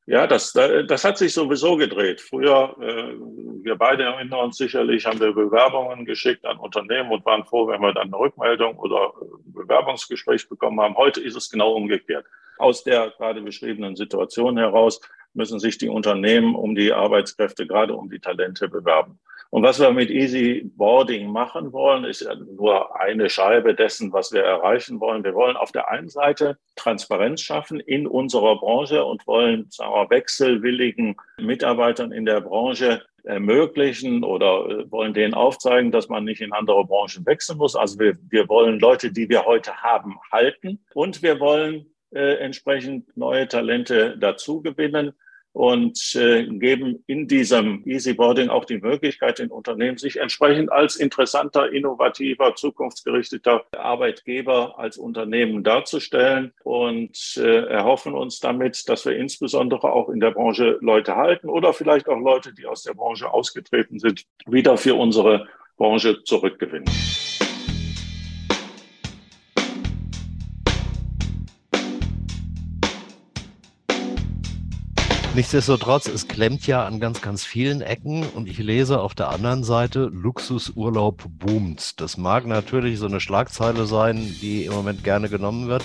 Ja, 0.06 0.26
das, 0.26 0.52
das 0.52 1.04
hat 1.04 1.18
sich 1.18 1.32
sowieso 1.32 1.76
gedreht. 1.76 2.20
Früher, 2.20 2.76
äh, 2.80 3.14
wir 3.62 3.76
beide 3.76 4.04
erinnern 4.04 4.40
uns 4.40 4.56
sicherlich, 4.56 5.06
haben 5.06 5.20
wir 5.20 5.32
Bewerbungen 5.32 6.04
geschickt 6.04 6.44
an 6.44 6.59
Unternehmen 6.59 7.11
und 7.12 7.25
waren 7.25 7.44
froh, 7.44 7.68
wenn 7.68 7.80
wir 7.80 7.92
dann 7.92 8.09
eine 8.09 8.18
Rückmeldung 8.18 8.76
oder 8.78 9.12
Bewerbungsgespräch 9.44 10.49
bekommen 10.49 10.80
haben. 10.80 10.97
Heute 10.97 11.20
ist 11.20 11.37
es 11.37 11.50
genau 11.50 11.73
umgekehrt. 11.73 12.26
Aus 12.59 12.82
der 12.82 13.11
gerade 13.11 13.40
beschriebenen 13.40 13.97
Situation 13.97 14.59
heraus 14.59 15.00
müssen 15.32 15.61
sich 15.61 15.78
die 15.78 15.88
Unternehmen 15.88 16.54
um 16.54 16.75
die 16.75 16.92
Arbeitskräfte, 16.92 17.66
gerade 17.66 17.94
um 17.94 18.11
die 18.11 18.20
Talente 18.20 18.68
bewerben. 18.68 19.18
Und 19.50 19.64
was 19.64 19.80
wir 19.80 19.90
mit 19.90 20.11
Easy 20.11 20.71
Boarding 20.76 21.30
machen 21.30 21.73
wollen, 21.73 22.04
ist 22.04 22.26
nur 22.57 23.00
eine 23.00 23.28
Scheibe 23.28 23.75
dessen, 23.75 24.12
was 24.12 24.30
wir 24.33 24.42
erreichen 24.42 25.00
wollen. 25.00 25.25
Wir 25.25 25.35
wollen 25.35 25.57
auf 25.57 25.73
der 25.73 25.90
einen 25.90 26.09
Seite 26.09 26.57
Transparenz 26.76 27.40
schaffen 27.40 27.80
in 27.80 28.07
unserer 28.07 28.57
Branche 28.61 29.04
und 29.04 29.26
wollen, 29.26 29.66
sagen 29.71 29.92
wir, 29.92 30.09
wechselwilligen 30.09 31.16
Mitarbeitern 31.38 32.12
in 32.12 32.26
der 32.26 32.40
Branche 32.40 33.02
ermöglichen 33.25 34.23
oder 34.25 34.66
äh, 34.69 34.90
wollen 34.90 35.14
denen 35.14 35.35
aufzeigen, 35.35 35.90
dass 35.90 36.09
man 36.09 36.25
nicht 36.25 36.40
in 36.40 36.52
andere 36.52 36.87
Branchen 36.87 37.26
wechseln 37.26 37.59
muss. 37.59 37.76
Also 37.76 37.99
wir, 37.99 38.16
wir 38.30 38.49
wollen 38.49 38.78
Leute, 38.78 39.12
die 39.12 39.28
wir 39.28 39.45
heute 39.45 39.75
haben, 39.83 40.19
halten 40.30 40.78
und 40.95 41.23
wir 41.23 41.40
wollen 41.40 41.87
äh, 42.12 42.37
entsprechend 42.37 43.16
neue 43.16 43.49
Talente 43.49 44.16
dazu 44.19 44.62
gewinnen 44.62 45.12
und 45.52 46.14
äh, 46.14 46.47
geben 46.47 47.02
in 47.07 47.26
diesem 47.26 47.83
Easy 47.87 48.14
Boarding 48.14 48.49
auch 48.49 48.64
die 48.64 48.78
Möglichkeit, 48.78 49.38
den 49.38 49.50
Unternehmen 49.50 49.99
sich 49.99 50.19
entsprechend 50.19 50.71
als 50.71 50.97
interessanter, 50.97 51.73
innovativer, 51.73 52.54
zukunftsgerichteter 52.54 53.64
Arbeitgeber 53.76 54.78
als 54.78 54.97
Unternehmen 54.97 55.64
darzustellen 55.64 56.52
und 56.62 57.37
äh, 57.37 57.66
erhoffen 57.66 58.14
uns 58.14 58.40
damit, 58.40 58.88
dass 58.88 59.04
wir 59.04 59.16
insbesondere 59.16 59.92
auch 59.92 60.09
in 60.09 60.21
der 60.21 60.30
Branche 60.30 60.78
Leute 60.80 61.16
halten 61.16 61.49
oder 61.49 61.73
vielleicht 61.73 62.09
auch 62.09 62.21
Leute, 62.21 62.54
die 62.54 62.66
aus 62.66 62.83
der 62.83 62.95
Branche 62.95 63.33
ausgetreten 63.33 63.99
sind, 63.99 64.25
wieder 64.47 64.76
für 64.76 64.95
unsere 64.95 65.49
Branche 65.76 66.23
zurückgewinnen. 66.25 66.90
Nichtsdestotrotz, 75.40 76.06
es 76.06 76.28
klemmt 76.28 76.66
ja 76.66 76.85
an 76.85 77.00
ganz, 77.00 77.23
ganz 77.23 77.47
vielen 77.47 77.80
Ecken 77.80 78.25
und 78.35 78.47
ich 78.47 78.59
lese 78.59 79.00
auf 79.00 79.14
der 79.14 79.30
anderen 79.30 79.64
Seite, 79.64 80.11
Luxusurlaub 80.12 81.25
boomt. 81.38 81.99
Das 81.99 82.18
mag 82.18 82.47
natürlich 82.47 82.99
so 82.99 83.06
eine 83.06 83.20
Schlagzeile 83.20 83.87
sein, 83.87 84.16
die 84.42 84.66
im 84.66 84.75
Moment 84.75 85.02
gerne 85.02 85.30
genommen 85.30 85.68
wird. 85.68 85.82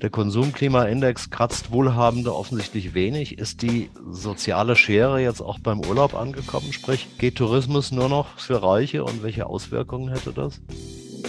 Der 0.00 0.08
Konsumklimaindex 0.08 1.28
kratzt 1.28 1.72
Wohlhabende 1.72 2.34
offensichtlich 2.34 2.94
wenig. 2.94 3.36
Ist 3.36 3.60
die 3.60 3.90
soziale 4.10 4.76
Schere 4.76 5.20
jetzt 5.20 5.42
auch 5.42 5.58
beim 5.58 5.84
Urlaub 5.84 6.14
angekommen? 6.14 6.72
Sprich, 6.72 7.18
geht 7.18 7.36
Tourismus 7.36 7.92
nur 7.92 8.08
noch 8.08 8.38
für 8.38 8.62
Reiche 8.62 9.04
und 9.04 9.22
welche 9.22 9.44
Auswirkungen 9.44 10.08
hätte 10.08 10.32
das? 10.32 10.62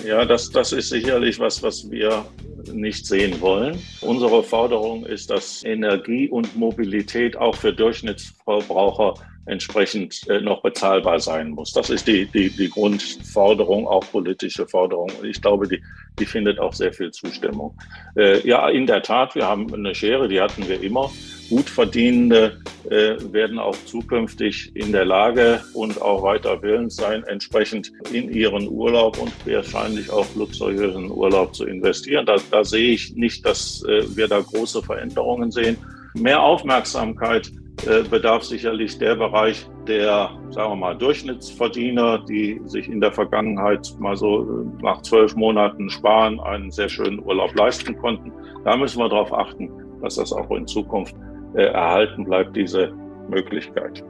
Ja, 0.05 0.25
das, 0.25 0.49
das 0.49 0.71
ist 0.71 0.89
sicherlich 0.89 1.39
was, 1.39 1.61
was 1.63 1.89
wir 1.89 2.25
nicht 2.73 3.05
sehen 3.05 3.39
wollen. 3.41 3.79
Unsere 4.01 4.43
Forderung 4.43 5.05
ist, 5.05 5.29
dass 5.29 5.63
Energie 5.63 6.29
und 6.29 6.55
Mobilität 6.55 7.37
auch 7.37 7.55
für 7.55 7.73
Durchschnittsverbraucher 7.73 9.15
entsprechend 9.47 10.27
äh, 10.29 10.41
noch 10.41 10.61
bezahlbar 10.61 11.19
sein 11.19 11.51
muss. 11.51 11.71
Das 11.71 11.89
ist 11.89 12.07
die, 12.07 12.25
die, 12.25 12.49
die 12.49 12.69
Grundforderung, 12.69 13.87
auch 13.87 14.03
politische 14.11 14.67
Forderung. 14.67 15.09
Ich 15.23 15.41
glaube, 15.41 15.67
die, 15.67 15.81
die 16.19 16.25
findet 16.25 16.59
auch 16.59 16.73
sehr 16.73 16.93
viel 16.93 17.11
Zustimmung. 17.11 17.77
Äh, 18.15 18.45
ja, 18.45 18.69
in 18.69 18.85
der 18.85 19.01
Tat, 19.01 19.35
wir 19.35 19.47
haben 19.47 19.73
eine 19.73 19.95
Schere, 19.95 20.27
die 20.27 20.41
hatten 20.41 20.67
wir 20.67 20.81
immer. 20.81 21.09
Gutverdienende 21.49 22.59
äh, 22.89 23.15
werden 23.31 23.59
auch 23.59 23.75
zukünftig 23.85 24.71
in 24.75 24.91
der 24.91 25.05
Lage 25.05 25.61
und 25.73 26.01
auch 26.01 26.23
weiter 26.23 26.61
willens 26.61 26.95
sein, 26.95 27.23
entsprechend 27.23 27.91
in 28.11 28.31
ihren 28.31 28.67
Urlaub 28.67 29.17
und 29.17 29.31
wahrscheinlich 29.45 30.09
auch 30.09 30.27
luxuriösen 30.35 31.11
Urlaub 31.11 31.55
zu 31.55 31.65
investieren. 31.65 32.25
Da, 32.25 32.37
da 32.51 32.63
sehe 32.63 32.91
ich 32.91 33.15
nicht, 33.15 33.45
dass 33.45 33.83
äh, 33.83 34.03
wir 34.15 34.27
da 34.27 34.39
große 34.39 34.81
Veränderungen 34.81 35.51
sehen. 35.51 35.77
Mehr 36.13 36.41
Aufmerksamkeit 36.41 37.51
äh, 37.85 38.03
bedarf 38.03 38.43
sicherlich 38.43 38.97
der 38.97 39.15
Bereich 39.15 39.67
der, 39.87 40.31
sagen 40.49 40.71
wir 40.71 40.75
mal, 40.75 40.97
Durchschnittsverdiener, 40.97 42.25
die 42.25 42.59
sich 42.65 42.89
in 42.89 42.99
der 42.99 43.11
Vergangenheit 43.11 43.93
mal 43.99 44.17
so 44.17 44.41
äh, 44.41 44.83
nach 44.83 45.01
zwölf 45.03 45.35
Monaten 45.35 45.89
Sparen 45.89 46.39
einen 46.39 46.71
sehr 46.71 46.89
schönen 46.89 47.23
Urlaub 47.23 47.55
leisten 47.55 47.95
konnten. 47.97 48.31
Da 48.63 48.75
müssen 48.75 48.99
wir 48.99 49.09
darauf 49.09 49.31
achten, 49.31 49.69
dass 50.01 50.15
das 50.15 50.33
auch 50.33 50.49
in 50.51 50.65
Zukunft 50.65 51.15
erhalten 51.53 52.25
bleibt, 52.25 52.55
diese 52.55 52.91
Möglichkeit. 53.29 54.03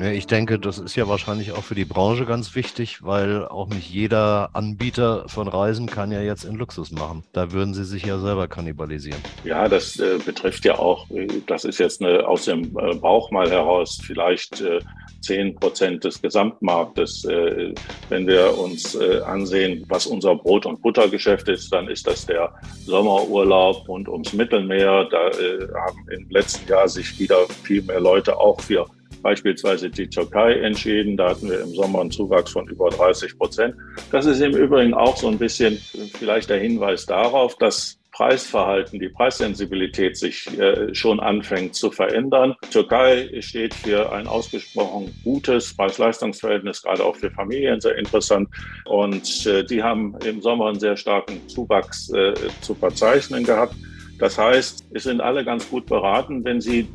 Ich 0.00 0.26
denke, 0.26 0.58
das 0.58 0.78
ist 0.78 0.96
ja 0.96 1.08
wahrscheinlich 1.08 1.52
auch 1.52 1.62
für 1.62 1.76
die 1.76 1.84
Branche 1.84 2.26
ganz 2.26 2.54
wichtig, 2.54 3.04
weil 3.04 3.46
auch 3.46 3.68
nicht 3.68 3.88
jeder 3.88 4.50
Anbieter 4.52 5.28
von 5.28 5.48
Reisen 5.48 5.86
kann 5.86 6.10
ja 6.10 6.20
jetzt 6.20 6.44
in 6.44 6.56
Luxus 6.56 6.90
machen. 6.90 7.22
Da 7.32 7.52
würden 7.52 7.74
sie 7.74 7.84
sich 7.84 8.04
ja 8.04 8.18
selber 8.18 8.48
kannibalisieren. 8.48 9.20
Ja, 9.44 9.68
das 9.68 9.98
äh, 10.00 10.18
betrifft 10.24 10.64
ja 10.64 10.78
auch, 10.78 11.08
äh, 11.10 11.28
das 11.46 11.64
ist 11.64 11.78
jetzt 11.78 12.02
eine, 12.02 12.26
aus 12.26 12.44
dem 12.44 12.76
äh, 12.76 12.94
Bauch 12.96 13.30
mal 13.30 13.48
heraus 13.48 13.98
vielleicht 14.02 14.60
äh, 14.60 14.80
10 15.20 15.54
Prozent 15.54 16.04
des 16.04 16.20
Gesamtmarktes. 16.20 17.24
Äh, 17.24 17.72
wenn 18.08 18.26
wir 18.26 18.58
uns 18.58 18.96
ansehen, 18.96 19.84
was 19.88 20.06
unser 20.06 20.34
Brot- 20.34 20.66
und 20.66 20.82
Buttergeschäft 20.82 21.48
ist, 21.48 21.72
dann 21.72 21.88
ist 21.88 22.06
das 22.06 22.26
der 22.26 22.52
Sommerurlaub 22.84 23.88
rund 23.88 24.08
ums 24.08 24.32
Mittelmeer. 24.32 25.08
Da 25.10 25.30
haben 25.80 26.06
im 26.10 26.28
letzten 26.28 26.68
Jahr 26.68 26.88
sich 26.88 27.18
wieder 27.18 27.46
viel 27.62 27.82
mehr 27.82 28.00
Leute 28.00 28.36
auch 28.36 28.60
für 28.60 28.86
beispielsweise 29.24 29.90
die 29.90 30.08
Türkei 30.08 30.60
entschieden. 30.60 31.16
Da 31.16 31.30
hatten 31.30 31.50
wir 31.50 31.62
im 31.62 31.74
Sommer 31.74 32.02
einen 32.02 32.12
Zuwachs 32.12 32.52
von 32.52 32.68
über 32.68 32.90
30 32.90 33.36
Prozent. 33.36 33.74
Das 34.12 34.26
ist 34.26 34.40
im 34.40 34.54
Übrigen 34.54 34.94
auch 34.94 35.16
so 35.16 35.26
ein 35.28 35.38
bisschen 35.38 35.78
vielleicht 36.12 36.50
der 36.50 36.58
Hinweis 36.58 37.06
darauf, 37.06 37.56
dass 37.56 37.98
Preisverhalten, 38.12 39.00
die 39.00 39.08
Preissensibilität 39.08 40.16
sich 40.16 40.46
äh, 40.56 40.94
schon 40.94 41.18
anfängt 41.18 41.74
zu 41.74 41.90
verändern. 41.90 42.54
Türkei 42.70 43.28
steht 43.40 43.74
für 43.74 44.12
ein 44.12 44.28
ausgesprochen 44.28 45.12
gutes 45.24 45.74
Preis-Leistungs-Verhältnis, 45.76 46.82
gerade 46.82 47.02
auch 47.02 47.16
für 47.16 47.32
Familien 47.32 47.80
sehr 47.80 47.96
interessant. 47.96 48.48
Und 48.84 49.46
äh, 49.46 49.64
die 49.64 49.82
haben 49.82 50.16
im 50.24 50.40
Sommer 50.42 50.68
einen 50.68 50.78
sehr 50.78 50.96
starken 50.96 51.48
Zuwachs 51.48 52.08
äh, 52.10 52.34
zu 52.60 52.76
verzeichnen 52.76 53.42
gehabt. 53.42 53.74
Das 54.24 54.38
heißt, 54.38 54.86
es 54.94 55.02
sind 55.02 55.20
alle 55.20 55.44
ganz 55.44 55.68
gut 55.68 55.84
beraten, 55.84 56.42
wenn 56.46 56.58
sie 56.58 56.88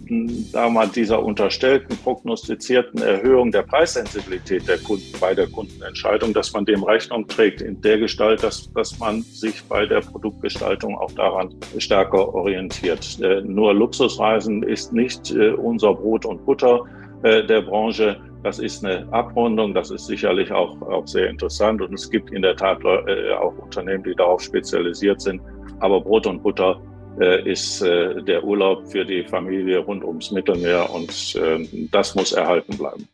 da 0.52 0.68
mal 0.68 0.88
dieser 0.88 1.24
unterstellten, 1.24 1.96
prognostizierten 1.98 3.04
Erhöhung 3.04 3.52
der 3.52 3.62
Preissensibilität 3.62 4.68
der 4.68 4.80
Kunden 4.80 5.14
bei 5.22 5.36
der 5.36 5.46
Kundenentscheidung, 5.46 6.34
dass 6.34 6.54
man 6.54 6.66
dem 6.66 6.82
Rechnung 6.82 7.28
trägt 7.28 7.62
in 7.62 7.80
der 7.82 8.00
Gestalt, 8.00 8.42
dass, 8.42 8.74
dass 8.74 8.98
man 8.98 9.22
sich 9.22 9.64
bei 9.66 9.86
der 9.86 10.00
Produktgestaltung 10.00 10.98
auch 10.98 11.12
daran 11.12 11.54
stärker 11.78 12.34
orientiert. 12.34 13.20
Äh, 13.22 13.42
nur 13.42 13.76
Luxusreisen 13.76 14.64
ist 14.64 14.92
nicht 14.92 15.30
äh, 15.30 15.52
unser 15.52 15.94
Brot 15.94 16.26
und 16.26 16.44
Butter 16.48 16.84
äh, 17.22 17.46
der 17.46 17.62
Branche. 17.62 18.20
Das 18.42 18.58
ist 18.58 18.84
eine 18.84 19.08
Abrundung, 19.14 19.76
das 19.76 19.92
ist 19.92 20.08
sicherlich 20.08 20.52
auch, 20.52 20.82
auch 20.82 21.06
sehr 21.06 21.30
interessant 21.30 21.80
und 21.80 21.94
es 21.94 22.10
gibt 22.10 22.32
in 22.32 22.42
der 22.42 22.56
Tat 22.56 22.84
auch 22.84 23.56
Unternehmen, 23.60 24.04
die 24.04 24.16
darauf 24.16 24.42
spezialisiert 24.42 25.22
sind. 25.22 25.44
Aber 25.80 26.02
Brot 26.02 26.26
und 26.26 26.42
Butter 26.42 26.82
ist 27.18 27.82
äh, 27.82 28.22
der 28.24 28.44
Urlaub 28.44 28.90
für 28.92 29.06
die 29.06 29.24
Familie 29.24 29.80
rund 29.80 30.04
ums 30.04 30.32
Mittelmeer 30.32 30.90
und 30.90 31.36
äh, 31.36 31.68
das 31.92 32.16
muss 32.16 32.32
erhalten 32.32 32.78
bleiben. 32.78 33.08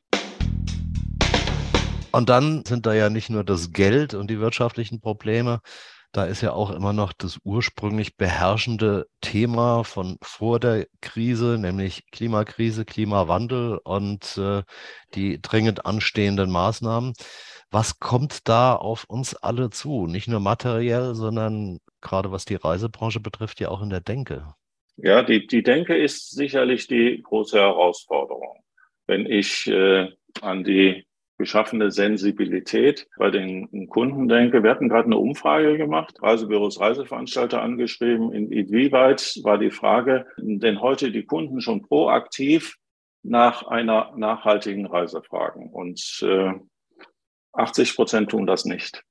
Und 2.12 2.30
dann 2.30 2.64
sind 2.66 2.86
da 2.86 2.94
ja 2.94 3.10
nicht 3.10 3.30
nur 3.30 3.44
das 3.44 3.74
Geld 3.74 4.14
und 4.14 4.30
die 4.30 4.40
wirtschaftlichen 4.40 5.02
Probleme, 5.02 5.60
da 6.16 6.24
ist 6.24 6.40
ja 6.40 6.54
auch 6.54 6.72
immer 6.72 6.94
noch 6.94 7.12
das 7.12 7.40
ursprünglich 7.44 8.16
beherrschende 8.16 9.08
Thema 9.20 9.84
von 9.84 10.18
vor 10.22 10.62
der 10.62 10.88
Krise, 11.02 11.58
nämlich 11.60 12.06
Klimakrise, 12.10 12.86
Klimawandel 12.86 13.80
und 13.84 14.38
äh, 14.38 14.64
die 15.14 15.42
dringend 15.42 15.86
anstehenden 15.86 16.52
Maßnahmen. 16.52 17.12
Was 17.76 18.00
kommt 18.00 18.48
da 18.48 18.74
auf 18.74 19.04
uns 19.04 19.36
alle 19.36 19.70
zu? 19.70 20.08
Nicht 20.08 20.30
nur 20.30 20.40
materiell, 20.40 21.14
sondern 21.14 21.82
gerade 22.00 22.32
was 22.32 22.46
die 22.46 22.56
Reisebranche 22.56 23.20
betrifft, 23.20 23.60
ja 23.60 23.68
auch 23.68 23.82
in 23.82 23.90
der 23.90 24.00
Denke. 24.00 24.54
Ja, 24.96 25.24
die, 25.24 25.46
die 25.46 25.62
Denke 25.62 25.98
ist 25.98 26.32
sicherlich 26.32 26.88
die 26.88 27.22
große 27.22 27.58
Herausforderung. 27.58 28.64
Wenn 29.08 29.26
ich 29.26 29.68
äh, 29.68 30.08
an 30.40 30.64
die 30.64 31.06
geschaffene 31.38 31.92
Sensibilität 31.92 33.10
bei 33.18 33.30
den 33.30 33.90
Kunden 33.90 34.30
denke. 34.30 34.64
Wir 34.64 34.70
hatten 34.70 34.88
gerade 34.88 35.08
eine 35.08 35.18
Umfrage 35.18 35.76
gemacht, 35.78 36.16
Reisebüros, 36.22 36.80
Reiseveranstalter 36.80 37.62
angeschrieben. 37.62 38.32
Inwieweit 38.32 39.42
war 39.44 39.58
die 39.58 39.72
Frage, 39.72 40.28
denn 40.38 40.80
heute 40.80 41.12
die 41.12 41.26
Kunden 41.26 41.60
schon 41.60 41.82
proaktiv 41.82 42.78
nach 43.22 43.68
einer 43.68 44.14
nachhaltigen 44.16 44.86
Reise 44.86 45.22
fragen? 45.24 45.72
Und 45.74 46.26
äh, 46.26 46.54
80 47.56 47.96
Prozent 47.96 48.30
tun 48.30 48.46
das 48.46 48.66
nicht. 48.66 49.04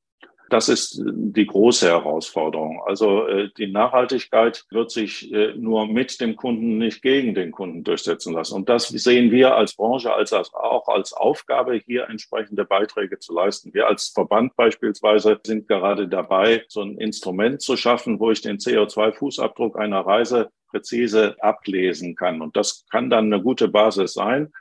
Das 0.50 0.68
ist 0.68 1.02
die 1.02 1.46
große 1.46 1.88
Herausforderung. 1.88 2.82
Also 2.86 3.26
äh, 3.26 3.48
die 3.56 3.66
Nachhaltigkeit 3.66 4.64
wird 4.70 4.90
sich 4.90 5.32
äh, 5.32 5.54
nur 5.56 5.86
mit 5.86 6.20
dem 6.20 6.36
Kunden, 6.36 6.78
nicht 6.78 7.02
gegen 7.02 7.34
den 7.34 7.50
Kunden 7.50 7.82
durchsetzen 7.82 8.34
lassen. 8.34 8.54
Und 8.54 8.68
das 8.68 8.88
sehen 8.88 9.30
wir 9.30 9.56
als 9.56 9.74
Branche 9.74 10.12
als 10.12 10.32
auch 10.32 10.88
als 10.88 11.12
Aufgabe, 11.12 11.74
hier 11.74 12.08
entsprechende 12.08 12.64
Beiträge 12.64 13.18
zu 13.18 13.34
leisten. 13.34 13.72
Wir 13.72 13.88
als 13.88 14.08
Verband 14.08 14.54
beispielsweise 14.54 15.40
sind 15.44 15.66
gerade 15.66 16.08
dabei, 16.08 16.64
so 16.68 16.82
ein 16.82 16.98
Instrument 16.98 17.62
zu 17.62 17.76
schaffen, 17.76 18.20
wo 18.20 18.30
ich 18.30 18.42
den 18.42 18.58
CO2-Fußabdruck 18.58 19.76
einer 19.76 20.00
Reise 20.00 20.50
präzise 20.68 21.36
ablesen 21.40 22.16
kann. 22.16 22.42
Und 22.42 22.56
das 22.56 22.84
kann 22.90 23.08
dann 23.08 23.32
eine 23.32 23.42
gute 23.42 23.68
Basis 23.68 24.12
sein, 24.12 24.52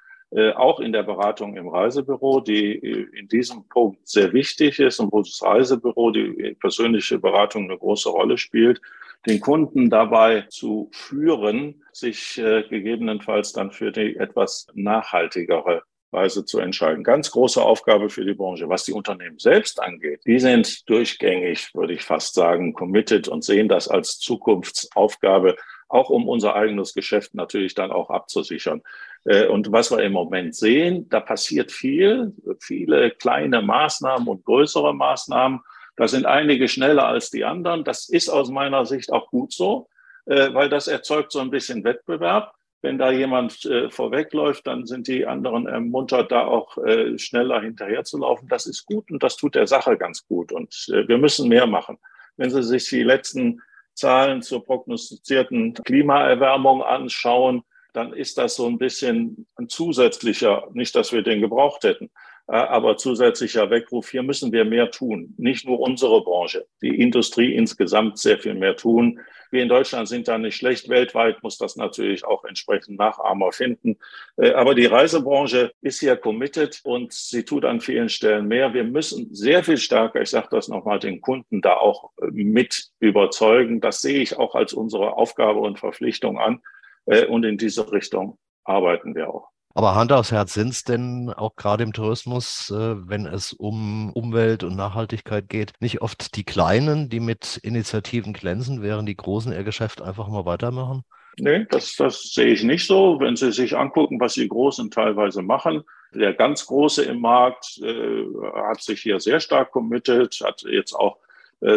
auch 0.53 0.79
in 0.79 0.91
der 0.91 1.03
Beratung 1.03 1.55
im 1.57 1.67
Reisebüro, 1.67 2.39
die 2.39 2.75
äh, 2.75 3.07
in 3.19 3.27
diesem 3.27 3.67
Punkt 3.67 4.07
sehr 4.07 4.33
wichtig 4.33 4.79
ist 4.79 4.99
und 4.99 5.11
wo 5.11 5.21
das 5.21 5.41
Reisebüro, 5.41 6.11
die 6.11 6.55
persönliche 6.59 7.19
Beratung 7.19 7.65
eine 7.65 7.77
große 7.77 8.09
Rolle 8.09 8.37
spielt, 8.37 8.81
den 9.27 9.39
Kunden 9.39 9.89
dabei 9.89 10.41
zu 10.49 10.89
führen, 10.91 11.83
sich 11.91 12.37
äh, 12.37 12.63
gegebenenfalls 12.63 13.53
dann 13.53 13.71
für 13.71 13.91
die 13.91 14.15
etwas 14.15 14.67
nachhaltigere 14.73 15.83
Weise 16.13 16.45
zu 16.45 16.59
entscheiden. 16.59 17.03
Ganz 17.03 17.31
große 17.31 17.61
Aufgabe 17.61 18.09
für 18.09 18.23
die 18.23 18.35
Branche. 18.35 18.69
Was 18.69 18.85
die 18.85 18.93
Unternehmen 18.93 19.39
selbst 19.39 19.81
angeht, 19.81 20.21
die 20.25 20.39
sind 20.39 20.87
durchgängig, 20.89 21.73
würde 21.73 21.93
ich 21.93 22.03
fast 22.03 22.35
sagen, 22.35 22.73
committed 22.73 23.27
und 23.27 23.43
sehen 23.43 23.67
das 23.67 23.87
als 23.87 24.19
Zukunftsaufgabe, 24.19 25.55
auch 25.89 26.09
um 26.09 26.27
unser 26.27 26.55
eigenes 26.55 26.93
Geschäft 26.93 27.33
natürlich 27.33 27.75
dann 27.75 27.91
auch 27.91 28.09
abzusichern. 28.09 28.81
Äh, 29.25 29.47
und 29.47 29.71
was 29.71 29.91
wir 29.91 29.99
im 30.03 30.13
Moment 30.13 30.55
sehen, 30.55 31.07
da 31.09 31.19
passiert 31.19 31.71
viel, 31.71 32.33
viele 32.59 33.11
kleine 33.11 33.61
Maßnahmen 33.61 34.27
und 34.27 34.45
größere 34.45 34.93
Maßnahmen. 34.93 35.61
Da 35.95 36.07
sind 36.07 36.25
einige 36.25 36.67
schneller 36.67 37.07
als 37.07 37.29
die 37.29 37.45
anderen. 37.45 37.83
Das 37.83 38.09
ist 38.09 38.29
aus 38.29 38.49
meiner 38.49 38.85
Sicht 38.85 39.11
auch 39.11 39.29
gut 39.29 39.53
so, 39.53 39.89
äh, 40.25 40.53
weil 40.53 40.69
das 40.69 40.87
erzeugt 40.87 41.31
so 41.31 41.39
ein 41.39 41.51
bisschen 41.51 41.83
Wettbewerb. 41.83 42.53
Wenn 42.81 42.97
da 42.97 43.11
jemand 43.11 43.63
äh, 43.65 43.89
vorwegläuft, 43.89 44.67
dann 44.67 44.85
sind 44.85 45.07
die 45.07 45.25
anderen 45.25 45.67
ermuntert, 45.67 46.31
da 46.33 46.45
auch 46.45 46.77
schneller 47.15 47.61
hinterherzulaufen. 47.61 48.49
Das 48.49 48.65
ist 48.65 48.85
gut 48.85 49.09
und 49.09 49.23
das 49.23 49.37
tut 49.37 49.55
der 49.55 49.67
Sache 49.67 49.97
ganz 49.97 50.27
gut. 50.27 50.51
Und 50.51 50.87
wir 50.89 51.17
müssen 51.17 51.47
mehr 51.47 51.65
machen. 51.65 51.97
Wenn 52.35 52.49
Sie 52.49 52.61
sich 52.61 52.89
die 52.89 53.03
letzten 53.03 53.61
Zahlen 53.93 54.41
zur 54.41 54.65
prognostizierten 54.65 55.75
Klimaerwärmung 55.75 56.83
anschauen, 56.83 57.63
dann 57.93 58.13
ist 58.13 58.37
das 58.37 58.55
so 58.55 58.67
ein 58.67 58.77
bisschen 58.77 59.47
ein 59.55 59.69
zusätzlicher, 59.69 60.67
nicht, 60.73 60.95
dass 60.95 61.13
wir 61.13 61.21
den 61.21 61.41
gebraucht 61.41 61.83
hätten, 61.83 62.09
äh, 62.47 62.55
aber 62.55 62.97
zusätzlicher 62.97 63.69
Weckruf. 63.69 64.09
Hier 64.09 64.23
müssen 64.23 64.51
wir 64.51 64.65
mehr 64.65 64.91
tun. 64.91 65.33
Nicht 65.37 65.65
nur 65.65 65.79
unsere 65.79 66.21
Branche, 66.23 66.65
die 66.81 66.99
Industrie 66.99 67.53
insgesamt 67.53 68.17
sehr 68.17 68.37
viel 68.39 68.55
mehr 68.55 68.75
tun. 68.75 69.19
Wir 69.49 69.61
in 69.61 69.69
Deutschland 69.69 70.09
sind 70.09 70.27
da 70.27 70.37
nicht 70.37 70.55
schlecht. 70.55 70.89
Weltweit 70.89 71.43
muss 71.43 71.59
das 71.59 71.75
natürlich 71.75 72.25
auch 72.25 72.43
entsprechend 72.43 72.97
Nachahmer 72.97 73.51
finden. 73.51 73.97
Äh, 74.35 74.51
aber 74.53 74.75
die 74.75 74.87
Reisebranche 74.87 75.71
ist 75.81 75.99
hier 75.99 76.17
committed 76.17 76.81
und 76.83 77.13
sie 77.13 77.45
tut 77.45 77.63
an 77.63 77.79
vielen 77.79 78.09
Stellen 78.09 78.47
mehr. 78.47 78.73
Wir 78.73 78.83
müssen 78.83 79.33
sehr 79.33 79.63
viel 79.63 79.77
stärker, 79.77 80.21
ich 80.21 80.31
sage 80.31 80.47
das 80.51 80.67
nochmal, 80.67 80.99
den 80.99 81.21
Kunden 81.21 81.61
da 81.61 81.75
auch 81.75 82.11
äh, 82.21 82.25
mit 82.31 82.89
überzeugen. 82.99 83.79
Das 83.79 84.01
sehe 84.01 84.21
ich 84.21 84.37
auch 84.37 84.55
als 84.55 84.73
unsere 84.73 85.13
Aufgabe 85.13 85.59
und 85.59 85.79
Verpflichtung 85.79 86.39
an. 86.39 86.61
Äh, 87.05 87.25
und 87.25 87.43
in 87.43 87.57
diese 87.57 87.91
Richtung 87.91 88.37
arbeiten 88.63 89.15
wir 89.15 89.29
auch. 89.29 89.49
Aber 89.75 89.95
Hand 89.95 90.11
aufs 90.11 90.31
Herz, 90.31 90.53
sind 90.53 90.69
es 90.69 90.83
denn 90.83 91.33
auch 91.35 91.55
gerade 91.55 91.83
im 91.83 91.93
Tourismus, 91.93 92.69
äh, 92.69 92.95
wenn 93.09 93.25
es 93.25 93.53
um 93.53 94.11
Umwelt 94.13 94.63
und 94.63 94.75
Nachhaltigkeit 94.75 95.49
geht, 95.49 95.73
nicht 95.79 96.01
oft 96.01 96.35
die 96.35 96.43
Kleinen, 96.43 97.09
die 97.09 97.19
mit 97.19 97.57
Initiativen 97.63 98.33
glänzen, 98.33 98.83
während 98.83 99.09
die 99.09 99.17
Großen 99.17 99.51
ihr 99.51 99.63
Geschäft 99.63 100.01
einfach 100.01 100.27
mal 100.27 100.45
weitermachen? 100.45 101.03
Nee, 101.39 101.65
das, 101.71 101.95
das 101.95 102.31
sehe 102.31 102.53
ich 102.53 102.63
nicht 102.63 102.85
so. 102.85 103.19
Wenn 103.19 103.35
Sie 103.35 103.51
sich 103.51 103.75
angucken, 103.75 104.19
was 104.19 104.35
die 104.35 104.47
Großen 104.47 104.91
teilweise 104.91 105.41
machen, 105.41 105.81
der 106.13 106.35
ganz 106.35 106.67
Große 106.67 107.03
im 107.05 107.21
Markt 107.21 107.79
äh, 107.81 108.25
hat 108.53 108.83
sich 108.83 109.01
hier 109.01 109.19
sehr 109.19 109.39
stark 109.39 109.71
committed, 109.71 110.39
hat 110.43 110.61
jetzt 110.61 110.93
auch 110.93 111.17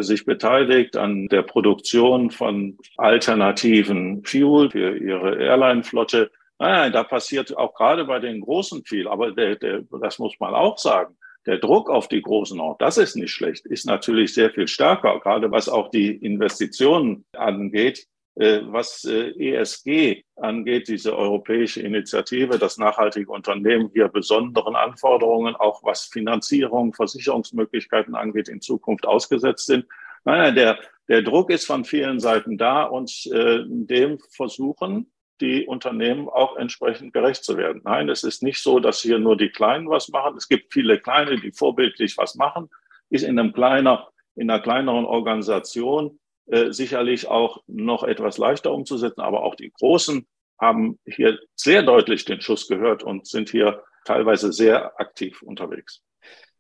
sich 0.03 0.25
beteiligt 0.25 0.96
an 0.96 1.29
der 1.29 1.42
Produktion 1.42 2.31
von 2.31 2.79
alternativen 2.96 4.25
Fuel 4.25 4.70
für 4.70 4.96
ihre 4.96 5.37
Airline-Flotte. 5.37 6.31
Nein, 6.59 6.92
da 6.92 7.05
passiert 7.05 7.57
auch 7.57 7.75
gerade 7.75 8.05
bei 8.05 8.18
den 8.18 8.40
Großen 8.40 8.85
viel. 8.85 9.09
Aber 9.09 9.33
der, 9.33 9.57
der, 9.57 9.85
das 10.01 10.18
muss 10.18 10.35
man 10.40 10.55
auch 10.55 10.79
sagen. 10.79 11.16
Der 11.46 11.59
Druck 11.59 11.90
auf 11.90 12.09
die 12.09 12.22
Großen 12.22 12.59
auch, 12.61 12.77
das 12.79 12.99
ist 12.99 13.14
nicht 13.14 13.31
schlecht, 13.31 13.66
ist 13.66 13.87
natürlich 13.87 14.35
sehr 14.35 14.51
viel 14.51 14.66
stärker, 14.66 15.20
gerade 15.20 15.49
was 15.53 15.68
auch 15.68 15.90
die 15.90 16.09
Investitionen 16.16 17.25
angeht. 17.33 18.09
Äh, 18.38 18.61
was 18.66 19.05
äh, 19.05 19.31
ESG 19.31 20.22
angeht, 20.37 20.88
diese 20.88 21.16
europäische 21.16 21.81
Initiative, 21.81 22.59
dass 22.59 22.77
nachhaltige 22.77 23.33
Unternehmen 23.33 23.88
hier 23.94 24.09
besonderen 24.09 24.77
Anforderungen, 24.77 25.57
auch 25.57 25.83
was 25.83 26.05
Finanzierung, 26.05 26.92
Versicherungsmöglichkeiten 26.92 28.14
angeht, 28.14 28.51
in 28.51 28.61
Zukunft 28.61 29.07
ausgesetzt 29.07 29.64
sind. 29.64 29.87
Nein, 30.27 30.55
der, 30.55 30.79
der 31.09 31.22
Druck 31.22 31.49
ist 31.51 31.64
von 31.64 31.87
vielen 31.87 32.20
Seiten 32.20 32.59
da 32.59 32.83
und 32.83 33.11
äh, 33.33 33.61
dem 33.66 34.18
versuchen 34.18 35.11
die 35.40 35.64
Unternehmen 35.64 36.29
auch 36.29 36.57
entsprechend 36.57 37.14
gerecht 37.14 37.42
zu 37.42 37.57
werden. 37.57 37.81
Nein, 37.85 38.11
es 38.11 38.22
ist 38.22 38.42
nicht 38.42 38.62
so, 38.62 38.81
dass 38.81 39.01
hier 39.01 39.18
nur 39.18 39.38
die 39.38 39.51
Kleinen 39.51 39.88
was 39.88 40.09
machen. 40.09 40.37
Es 40.37 40.46
gibt 40.46 40.75
viele 40.75 40.99
Kleine, 40.99 41.40
die 41.40 41.53
vorbildlich 41.53 42.18
was 42.18 42.35
machen, 42.35 42.68
ist 43.09 43.22
in 43.22 43.38
einem 43.38 43.55
kleiner, 43.55 44.09
in 44.35 44.51
einer 44.51 44.61
kleineren 44.61 45.07
Organisation 45.07 46.18
äh, 46.46 46.72
sicherlich 46.72 47.28
auch 47.28 47.62
noch 47.66 48.02
etwas 48.04 48.38
leichter 48.38 48.72
umzusetzen, 48.72 49.20
aber 49.20 49.42
auch 49.42 49.54
die 49.54 49.72
großen 49.72 50.26
haben 50.59 50.98
hier 51.04 51.38
sehr 51.54 51.82
deutlich 51.82 52.24
den 52.24 52.40
Schuss 52.40 52.68
gehört 52.68 53.02
und 53.02 53.26
sind 53.26 53.50
hier 53.50 53.82
teilweise 54.04 54.52
sehr 54.52 54.98
aktiv 55.00 55.42
unterwegs. 55.42 56.02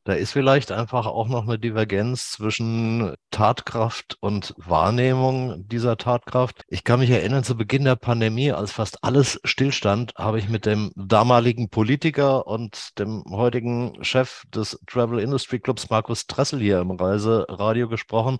Da 0.06 0.12
ist 0.12 0.30
vielleicht 0.30 0.70
einfach 0.70 1.06
auch 1.06 1.26
noch 1.26 1.48
eine 1.48 1.58
Divergenz 1.58 2.30
zwischen 2.30 3.16
Tatkraft 3.32 4.16
und 4.20 4.54
Wahrnehmung 4.56 5.66
dieser 5.66 5.96
Tatkraft. 5.96 6.62
Ich 6.68 6.84
kann 6.84 7.00
mich 7.00 7.10
erinnern, 7.10 7.42
zu 7.42 7.56
Beginn 7.56 7.82
der 7.82 7.96
Pandemie, 7.96 8.52
als 8.52 8.70
fast 8.70 9.02
alles 9.02 9.40
stillstand, 9.42 10.12
habe 10.16 10.38
ich 10.38 10.48
mit 10.48 10.64
dem 10.64 10.92
damaligen 10.94 11.70
Politiker 11.70 12.46
und 12.46 12.96
dem 13.00 13.24
heutigen 13.30 13.98
Chef 14.04 14.44
des 14.54 14.78
Travel 14.86 15.18
Industry 15.18 15.58
Clubs, 15.58 15.90
Markus 15.90 16.28
Dressel, 16.28 16.60
hier 16.60 16.78
im 16.78 16.92
Reiseradio 16.92 17.88
gesprochen. 17.88 18.38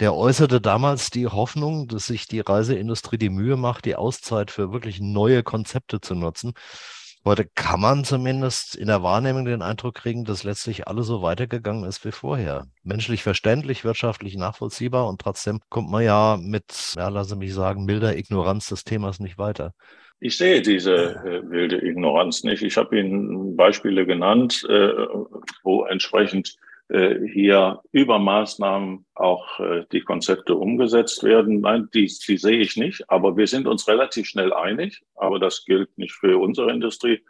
Der 0.00 0.14
äußerte 0.14 0.62
damals 0.62 1.10
die 1.10 1.26
Hoffnung, 1.26 1.88
dass 1.88 2.06
sich 2.06 2.26
die 2.26 2.40
Reiseindustrie 2.40 3.18
die 3.18 3.28
Mühe 3.28 3.58
macht, 3.58 3.84
die 3.84 3.96
Auszeit 3.96 4.50
für 4.50 4.72
wirklich 4.72 4.98
neue 4.98 5.42
Konzepte 5.42 6.00
zu 6.00 6.14
nutzen. 6.14 6.54
Heute 7.24 7.46
kann 7.54 7.80
man 7.80 8.02
zumindest 8.02 8.74
in 8.74 8.88
der 8.88 9.04
Wahrnehmung 9.04 9.44
den 9.44 9.62
Eindruck 9.62 9.94
kriegen, 9.94 10.24
dass 10.24 10.42
letztlich 10.42 10.88
alles 10.88 11.06
so 11.06 11.22
weitergegangen 11.22 11.84
ist 11.84 12.04
wie 12.04 12.10
vorher. 12.10 12.66
Menschlich 12.82 13.22
verständlich, 13.22 13.84
wirtschaftlich 13.84 14.36
nachvollziehbar 14.36 15.08
und 15.08 15.20
trotzdem 15.20 15.60
kommt 15.68 15.88
man 15.88 16.02
ja 16.02 16.36
mit, 16.40 16.94
ja, 16.96 17.08
lasse 17.08 17.36
mich 17.36 17.54
sagen, 17.54 17.84
milder 17.84 18.16
Ignoranz 18.16 18.68
des 18.70 18.82
Themas 18.82 19.20
nicht 19.20 19.38
weiter. 19.38 19.72
Ich 20.18 20.36
sehe 20.36 20.62
diese 20.62 20.94
äh, 20.94 21.48
wilde 21.48 21.84
Ignoranz 21.86 22.42
nicht. 22.42 22.62
Ich 22.62 22.76
habe 22.76 22.98
Ihnen 22.98 23.54
Beispiele 23.56 24.04
genannt, 24.04 24.66
äh, 24.68 24.90
wo 25.62 25.84
entsprechend 25.84 26.56
hier 27.32 27.80
über 27.90 28.18
Maßnahmen 28.18 29.06
auch 29.14 29.60
äh, 29.60 29.84
die 29.92 30.02
Konzepte 30.02 30.54
umgesetzt 30.56 31.22
werden. 31.24 31.60
Nein, 31.60 31.88
die, 31.94 32.06
die 32.06 32.36
sehe 32.36 32.58
ich 32.58 32.76
nicht, 32.76 33.08
aber 33.08 33.36
wir 33.36 33.46
sind 33.46 33.66
uns 33.66 33.88
relativ 33.88 34.26
schnell 34.26 34.52
einig, 34.52 35.02
aber 35.14 35.38
das 35.38 35.64
gilt 35.64 35.96
nicht 35.96 36.12
für 36.12 36.38
unsere 36.38 36.70
Industrie, 36.70 37.22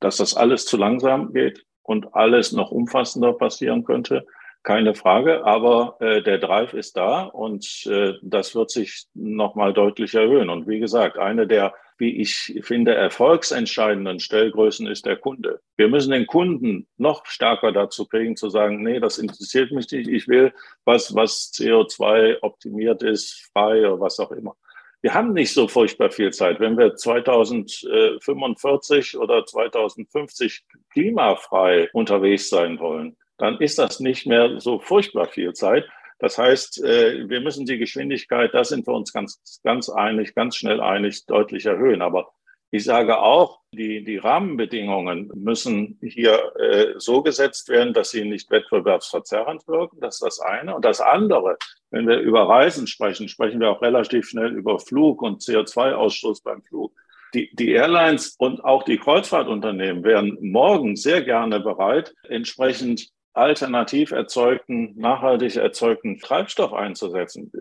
dass 0.00 0.16
das 0.16 0.36
alles 0.36 0.66
zu 0.66 0.76
langsam 0.76 1.32
geht 1.32 1.64
und 1.82 2.14
alles 2.14 2.52
noch 2.52 2.72
umfassender 2.72 3.32
passieren 3.32 3.84
könnte. 3.84 4.26
Keine 4.62 4.96
Frage, 4.96 5.44
aber 5.44 5.96
äh, 6.00 6.22
der 6.22 6.38
Drive 6.38 6.74
ist 6.74 6.96
da 6.96 7.22
und 7.22 7.86
äh, 7.86 8.14
das 8.22 8.56
wird 8.56 8.70
sich 8.72 9.06
nochmal 9.14 9.72
deutlich 9.72 10.14
erhöhen. 10.14 10.50
Und 10.50 10.66
wie 10.66 10.80
gesagt, 10.80 11.18
eine 11.18 11.46
der 11.46 11.72
wie 11.98 12.20
ich 12.20 12.60
finde, 12.62 12.94
erfolgsentscheidenden 12.94 14.20
Stellgrößen 14.20 14.86
ist 14.86 15.06
der 15.06 15.16
Kunde. 15.16 15.62
Wir 15.76 15.88
müssen 15.88 16.10
den 16.10 16.26
Kunden 16.26 16.86
noch 16.96 17.24
stärker 17.26 17.72
dazu 17.72 18.06
kriegen, 18.06 18.36
zu 18.36 18.50
sagen, 18.50 18.82
nee, 18.82 19.00
das 19.00 19.18
interessiert 19.18 19.72
mich 19.72 19.90
nicht. 19.90 20.08
Ich 20.08 20.28
will 20.28 20.52
was, 20.84 21.14
was 21.14 21.50
CO2 21.52 22.42
optimiert 22.42 23.02
ist, 23.02 23.50
frei 23.52 23.80
oder 23.80 23.98
was 24.00 24.20
auch 24.20 24.32
immer. 24.32 24.54
Wir 25.02 25.12
haben 25.14 25.34
nicht 25.34 25.52
so 25.52 25.68
furchtbar 25.68 26.10
viel 26.10 26.32
Zeit. 26.32 26.58
Wenn 26.58 26.76
wir 26.76 26.96
2045 26.96 29.16
oder 29.16 29.46
2050 29.46 30.64
klimafrei 30.90 31.88
unterwegs 31.92 32.48
sein 32.48 32.80
wollen, 32.80 33.16
dann 33.38 33.60
ist 33.60 33.78
das 33.78 34.00
nicht 34.00 34.26
mehr 34.26 34.60
so 34.60 34.78
furchtbar 34.78 35.26
viel 35.26 35.52
Zeit. 35.52 35.86
Das 36.18 36.38
heißt, 36.38 36.82
äh, 36.82 37.28
wir 37.28 37.40
müssen 37.40 37.66
die 37.66 37.78
Geschwindigkeit, 37.78 38.54
da 38.54 38.64
sind 38.64 38.86
wir 38.86 38.94
uns 38.94 39.12
ganz, 39.12 39.60
ganz 39.62 39.88
einig, 39.88 40.34
ganz 40.34 40.56
schnell 40.56 40.80
einig, 40.80 41.26
deutlich 41.26 41.66
erhöhen. 41.66 42.02
Aber 42.02 42.32
ich 42.70 42.84
sage 42.84 43.18
auch, 43.18 43.60
die, 43.72 44.02
die 44.02 44.16
Rahmenbedingungen 44.16 45.30
müssen 45.34 45.98
hier 46.02 46.52
äh, 46.56 46.94
so 46.96 47.22
gesetzt 47.22 47.68
werden, 47.68 47.94
dass 47.94 48.10
sie 48.10 48.24
nicht 48.24 48.50
wettbewerbsverzerrend 48.50 49.68
wirken. 49.68 50.00
Das 50.00 50.16
ist 50.16 50.22
das 50.22 50.40
eine. 50.40 50.74
Und 50.74 50.84
das 50.84 51.00
andere, 51.00 51.58
wenn 51.90 52.08
wir 52.08 52.18
über 52.18 52.48
Reisen 52.48 52.86
sprechen, 52.86 53.28
sprechen 53.28 53.60
wir 53.60 53.70
auch 53.70 53.82
relativ 53.82 54.28
schnell 54.28 54.52
über 54.52 54.78
Flug 54.78 55.22
und 55.22 55.42
CO2-Ausstoß 55.42 56.42
beim 56.42 56.62
Flug. 56.62 56.92
Die, 57.34 57.54
die 57.54 57.72
Airlines 57.72 58.34
und 58.38 58.64
auch 58.64 58.82
die 58.82 58.98
Kreuzfahrtunternehmen 58.98 60.04
wären 60.04 60.38
morgen 60.40 60.96
sehr 60.96 61.22
gerne 61.22 61.60
bereit, 61.60 62.14
entsprechend 62.28 63.10
alternativ 63.36 64.12
erzeugten, 64.12 64.94
nachhaltig 64.96 65.56
erzeugten 65.56 66.18
Treibstoff 66.18 66.72
einzusetzen. 66.72 67.52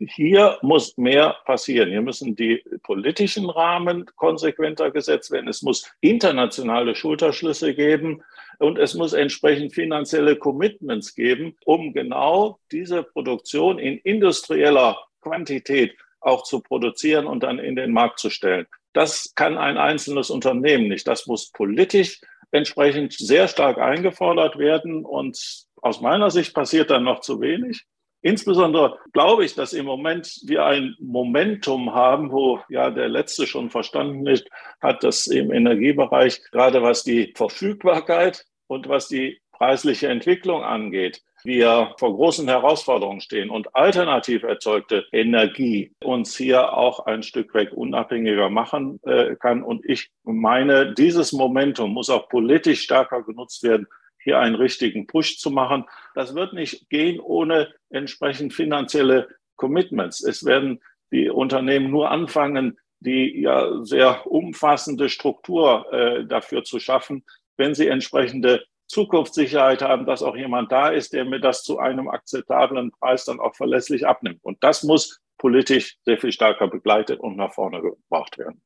Hier 0.00 0.58
muss 0.62 0.96
mehr 0.98 1.36
passieren. 1.44 1.90
Hier 1.90 2.02
müssen 2.02 2.36
die 2.36 2.62
politischen 2.82 3.48
Rahmen 3.48 4.06
konsequenter 4.16 4.90
gesetzt 4.90 5.30
werden. 5.30 5.48
Es 5.48 5.62
muss 5.62 5.90
internationale 6.00 6.94
Schulterschlüsse 6.94 7.74
geben 7.74 8.22
und 8.58 8.78
es 8.78 8.94
muss 8.94 9.12
entsprechend 9.14 9.74
finanzielle 9.74 10.36
Commitments 10.36 11.14
geben, 11.14 11.56
um 11.64 11.92
genau 11.92 12.60
diese 12.70 13.02
Produktion 13.02 13.78
in 13.78 13.98
industrieller 13.98 14.98
Quantität 15.20 15.96
auch 16.20 16.42
zu 16.44 16.60
produzieren 16.60 17.26
und 17.26 17.42
dann 17.42 17.58
in 17.58 17.74
den 17.74 17.92
Markt 17.92 18.18
zu 18.18 18.30
stellen. 18.30 18.66
Das 18.92 19.32
kann 19.34 19.56
ein 19.56 19.78
einzelnes 19.78 20.30
Unternehmen 20.30 20.88
nicht. 20.88 21.08
Das 21.08 21.26
muss 21.26 21.50
politisch 21.50 22.20
entsprechend 22.52 23.14
sehr 23.14 23.48
stark 23.48 23.78
eingefordert 23.78 24.58
werden. 24.58 25.04
Und 25.04 25.66
aus 25.80 26.00
meiner 26.00 26.30
Sicht 26.30 26.54
passiert 26.54 26.90
dann 26.90 27.04
noch 27.04 27.20
zu 27.20 27.40
wenig. 27.40 27.84
Insbesondere 28.24 28.98
glaube 29.12 29.44
ich, 29.44 29.56
dass 29.56 29.72
im 29.72 29.84
Moment 29.84 30.40
wir 30.44 30.64
ein 30.64 30.94
Momentum 31.00 31.92
haben, 31.92 32.30
wo 32.30 32.60
ja 32.68 32.90
der 32.90 33.08
letzte 33.08 33.48
schon 33.48 33.68
verstanden 33.68 34.28
ist, 34.28 34.48
hat, 34.80 35.02
dass 35.02 35.26
im 35.26 35.52
Energiebereich 35.52 36.40
gerade 36.52 36.82
was 36.82 37.02
die 37.02 37.32
Verfügbarkeit 37.36 38.46
und 38.68 38.88
was 38.88 39.08
die 39.08 39.40
preisliche 39.50 40.06
Entwicklung 40.06 40.62
angeht, 40.62 41.20
wir 41.44 41.94
vor 41.98 42.14
großen 42.14 42.48
Herausforderungen 42.48 43.20
stehen 43.20 43.50
und 43.50 43.74
alternativ 43.74 44.42
erzeugte 44.42 45.04
Energie 45.12 45.92
uns 46.02 46.36
hier 46.36 46.74
auch 46.74 47.06
ein 47.06 47.22
Stück 47.22 47.54
weg 47.54 47.72
unabhängiger 47.72 48.50
machen 48.50 49.00
äh, 49.04 49.36
kann. 49.36 49.62
Und 49.62 49.84
ich 49.84 50.10
meine, 50.24 50.94
dieses 50.94 51.32
Momentum 51.32 51.92
muss 51.92 52.10
auch 52.10 52.28
politisch 52.28 52.82
stärker 52.82 53.22
genutzt 53.22 53.62
werden, 53.62 53.86
hier 54.22 54.38
einen 54.38 54.54
richtigen 54.54 55.06
Push 55.06 55.38
zu 55.38 55.50
machen. 55.50 55.84
Das 56.14 56.34
wird 56.34 56.52
nicht 56.52 56.88
gehen 56.90 57.20
ohne 57.20 57.72
entsprechend 57.90 58.52
finanzielle 58.52 59.28
Commitments. 59.56 60.22
Es 60.22 60.44
werden 60.44 60.80
die 61.12 61.28
Unternehmen 61.28 61.90
nur 61.90 62.10
anfangen, 62.10 62.78
die 63.00 63.40
ja 63.42 63.82
sehr 63.82 64.26
umfassende 64.26 65.08
Struktur 65.08 65.92
äh, 65.92 66.24
dafür 66.24 66.64
zu 66.64 66.78
schaffen, 66.78 67.24
wenn 67.56 67.74
sie 67.74 67.88
entsprechende 67.88 68.64
Zukunftssicherheit 68.92 69.80
haben, 69.80 70.04
dass 70.04 70.22
auch 70.22 70.36
jemand 70.36 70.70
da 70.70 70.88
ist, 70.88 71.14
der 71.14 71.24
mir 71.24 71.40
das 71.40 71.64
zu 71.64 71.78
einem 71.78 72.08
akzeptablen 72.08 72.92
Preis 72.92 73.24
dann 73.24 73.40
auch 73.40 73.56
verlässlich 73.56 74.06
abnimmt. 74.06 74.40
Und 74.44 74.62
das 74.62 74.82
muss 74.82 75.20
politisch 75.38 75.96
sehr 76.04 76.18
viel 76.18 76.30
stärker 76.30 76.68
begleitet 76.68 77.18
und 77.18 77.36
nach 77.36 77.54
vorne 77.54 77.80
gebracht 77.80 78.36
werden. 78.36 78.62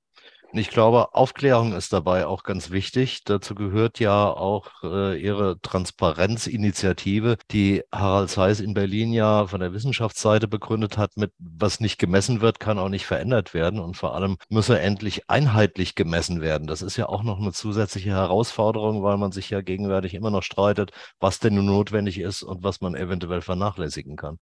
Ich 0.52 0.70
glaube, 0.70 1.14
Aufklärung 1.14 1.72
ist 1.74 1.92
dabei 1.92 2.26
auch 2.26 2.42
ganz 2.42 2.70
wichtig. 2.70 3.24
Dazu 3.24 3.54
gehört 3.54 3.98
ja 3.98 4.30
auch 4.30 4.70
äh, 4.82 5.20
Ihre 5.20 5.60
Transparenzinitiative, 5.60 7.36
die 7.50 7.82
Harald 7.92 8.30
Zeiss 8.30 8.60
in 8.60 8.72
Berlin 8.72 9.12
ja 9.12 9.46
von 9.46 9.60
der 9.60 9.72
Wissenschaftsseite 9.74 10.48
begründet 10.48 10.96
hat, 10.96 11.16
mit 11.16 11.32
was 11.38 11.80
nicht 11.80 11.98
gemessen 11.98 12.40
wird, 12.40 12.58
kann 12.60 12.78
auch 12.78 12.88
nicht 12.88 13.06
verändert 13.06 13.54
werden. 13.54 13.80
Und 13.80 13.96
vor 13.96 14.14
allem 14.14 14.38
muss 14.48 14.68
er 14.68 14.80
endlich 14.82 15.28
einheitlich 15.28 15.94
gemessen 15.94 16.40
werden. 16.40 16.66
Das 16.66 16.80
ist 16.80 16.96
ja 16.96 17.08
auch 17.08 17.22
noch 17.22 17.38
eine 17.38 17.52
zusätzliche 17.52 18.10
Herausforderung, 18.10 19.02
weil 19.02 19.18
man 19.18 19.32
sich 19.32 19.50
ja 19.50 19.60
gegenwärtig 19.60 20.14
immer 20.14 20.30
noch 20.30 20.42
streitet, 20.42 20.92
was 21.20 21.38
denn 21.38 21.54
nun 21.56 21.66
notwendig 21.66 22.18
ist 22.18 22.42
und 22.42 22.62
was 22.62 22.80
man 22.80 22.94
eventuell 22.94 23.42
vernachlässigen 23.42 24.16
kann. 24.16 24.38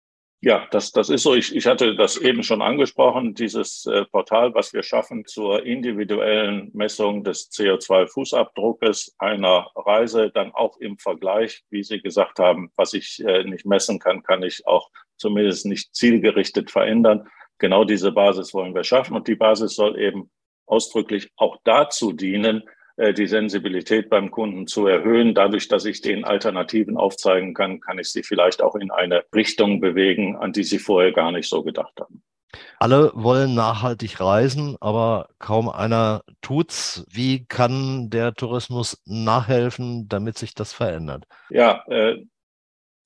Ja, 0.44 0.66
das, 0.72 0.90
das 0.90 1.08
ist 1.08 1.22
so. 1.22 1.36
Ich, 1.36 1.54
ich 1.54 1.66
hatte 1.66 1.94
das 1.94 2.16
eben 2.16 2.42
schon 2.42 2.62
angesprochen, 2.62 3.32
dieses 3.32 3.86
äh, 3.86 4.04
Portal, 4.06 4.52
was 4.54 4.72
wir 4.72 4.82
schaffen 4.82 5.24
zur 5.24 5.64
individuellen 5.64 6.68
Messung 6.74 7.22
des 7.22 7.48
CO2-Fußabdruckes 7.52 9.12
einer 9.18 9.70
Reise, 9.76 10.32
dann 10.34 10.50
auch 10.50 10.78
im 10.78 10.98
Vergleich, 10.98 11.62
wie 11.70 11.84
Sie 11.84 12.00
gesagt 12.00 12.40
haben, 12.40 12.72
was 12.74 12.92
ich 12.92 13.22
äh, 13.24 13.44
nicht 13.44 13.66
messen 13.66 14.00
kann, 14.00 14.24
kann 14.24 14.42
ich 14.42 14.66
auch 14.66 14.90
zumindest 15.16 15.64
nicht 15.64 15.94
zielgerichtet 15.94 16.72
verändern. 16.72 17.28
Genau 17.58 17.84
diese 17.84 18.10
Basis 18.10 18.52
wollen 18.52 18.74
wir 18.74 18.82
schaffen 18.82 19.14
und 19.14 19.28
die 19.28 19.36
Basis 19.36 19.76
soll 19.76 19.96
eben 19.96 20.28
ausdrücklich 20.66 21.30
auch 21.36 21.58
dazu 21.62 22.12
dienen, 22.12 22.64
die 22.96 23.26
Sensibilität 23.26 24.10
beim 24.10 24.30
Kunden 24.30 24.66
zu 24.66 24.86
erhöhen. 24.86 25.34
Dadurch, 25.34 25.68
dass 25.68 25.84
ich 25.84 26.02
den 26.02 26.24
Alternativen 26.24 26.96
aufzeigen 26.96 27.54
kann, 27.54 27.80
kann 27.80 27.98
ich 27.98 28.12
sie 28.12 28.22
vielleicht 28.22 28.62
auch 28.62 28.74
in 28.74 28.90
eine 28.90 29.24
Richtung 29.34 29.80
bewegen, 29.80 30.36
an 30.36 30.52
die 30.52 30.64
sie 30.64 30.78
vorher 30.78 31.12
gar 31.12 31.32
nicht 31.32 31.48
so 31.48 31.62
gedacht 31.62 31.98
haben. 31.98 32.22
Alle 32.78 33.12
wollen 33.14 33.54
nachhaltig 33.54 34.20
reisen, 34.20 34.76
aber 34.80 35.28
kaum 35.38 35.68
einer 35.68 36.22
tut's. 36.40 37.04
Wie 37.10 37.44
kann 37.46 38.10
der 38.10 38.34
Tourismus 38.34 39.00
nachhelfen, 39.06 40.08
damit 40.08 40.36
sich 40.36 40.54
das 40.54 40.72
verändert? 40.72 41.24
Ja, 41.50 41.84
äh, 41.88 42.24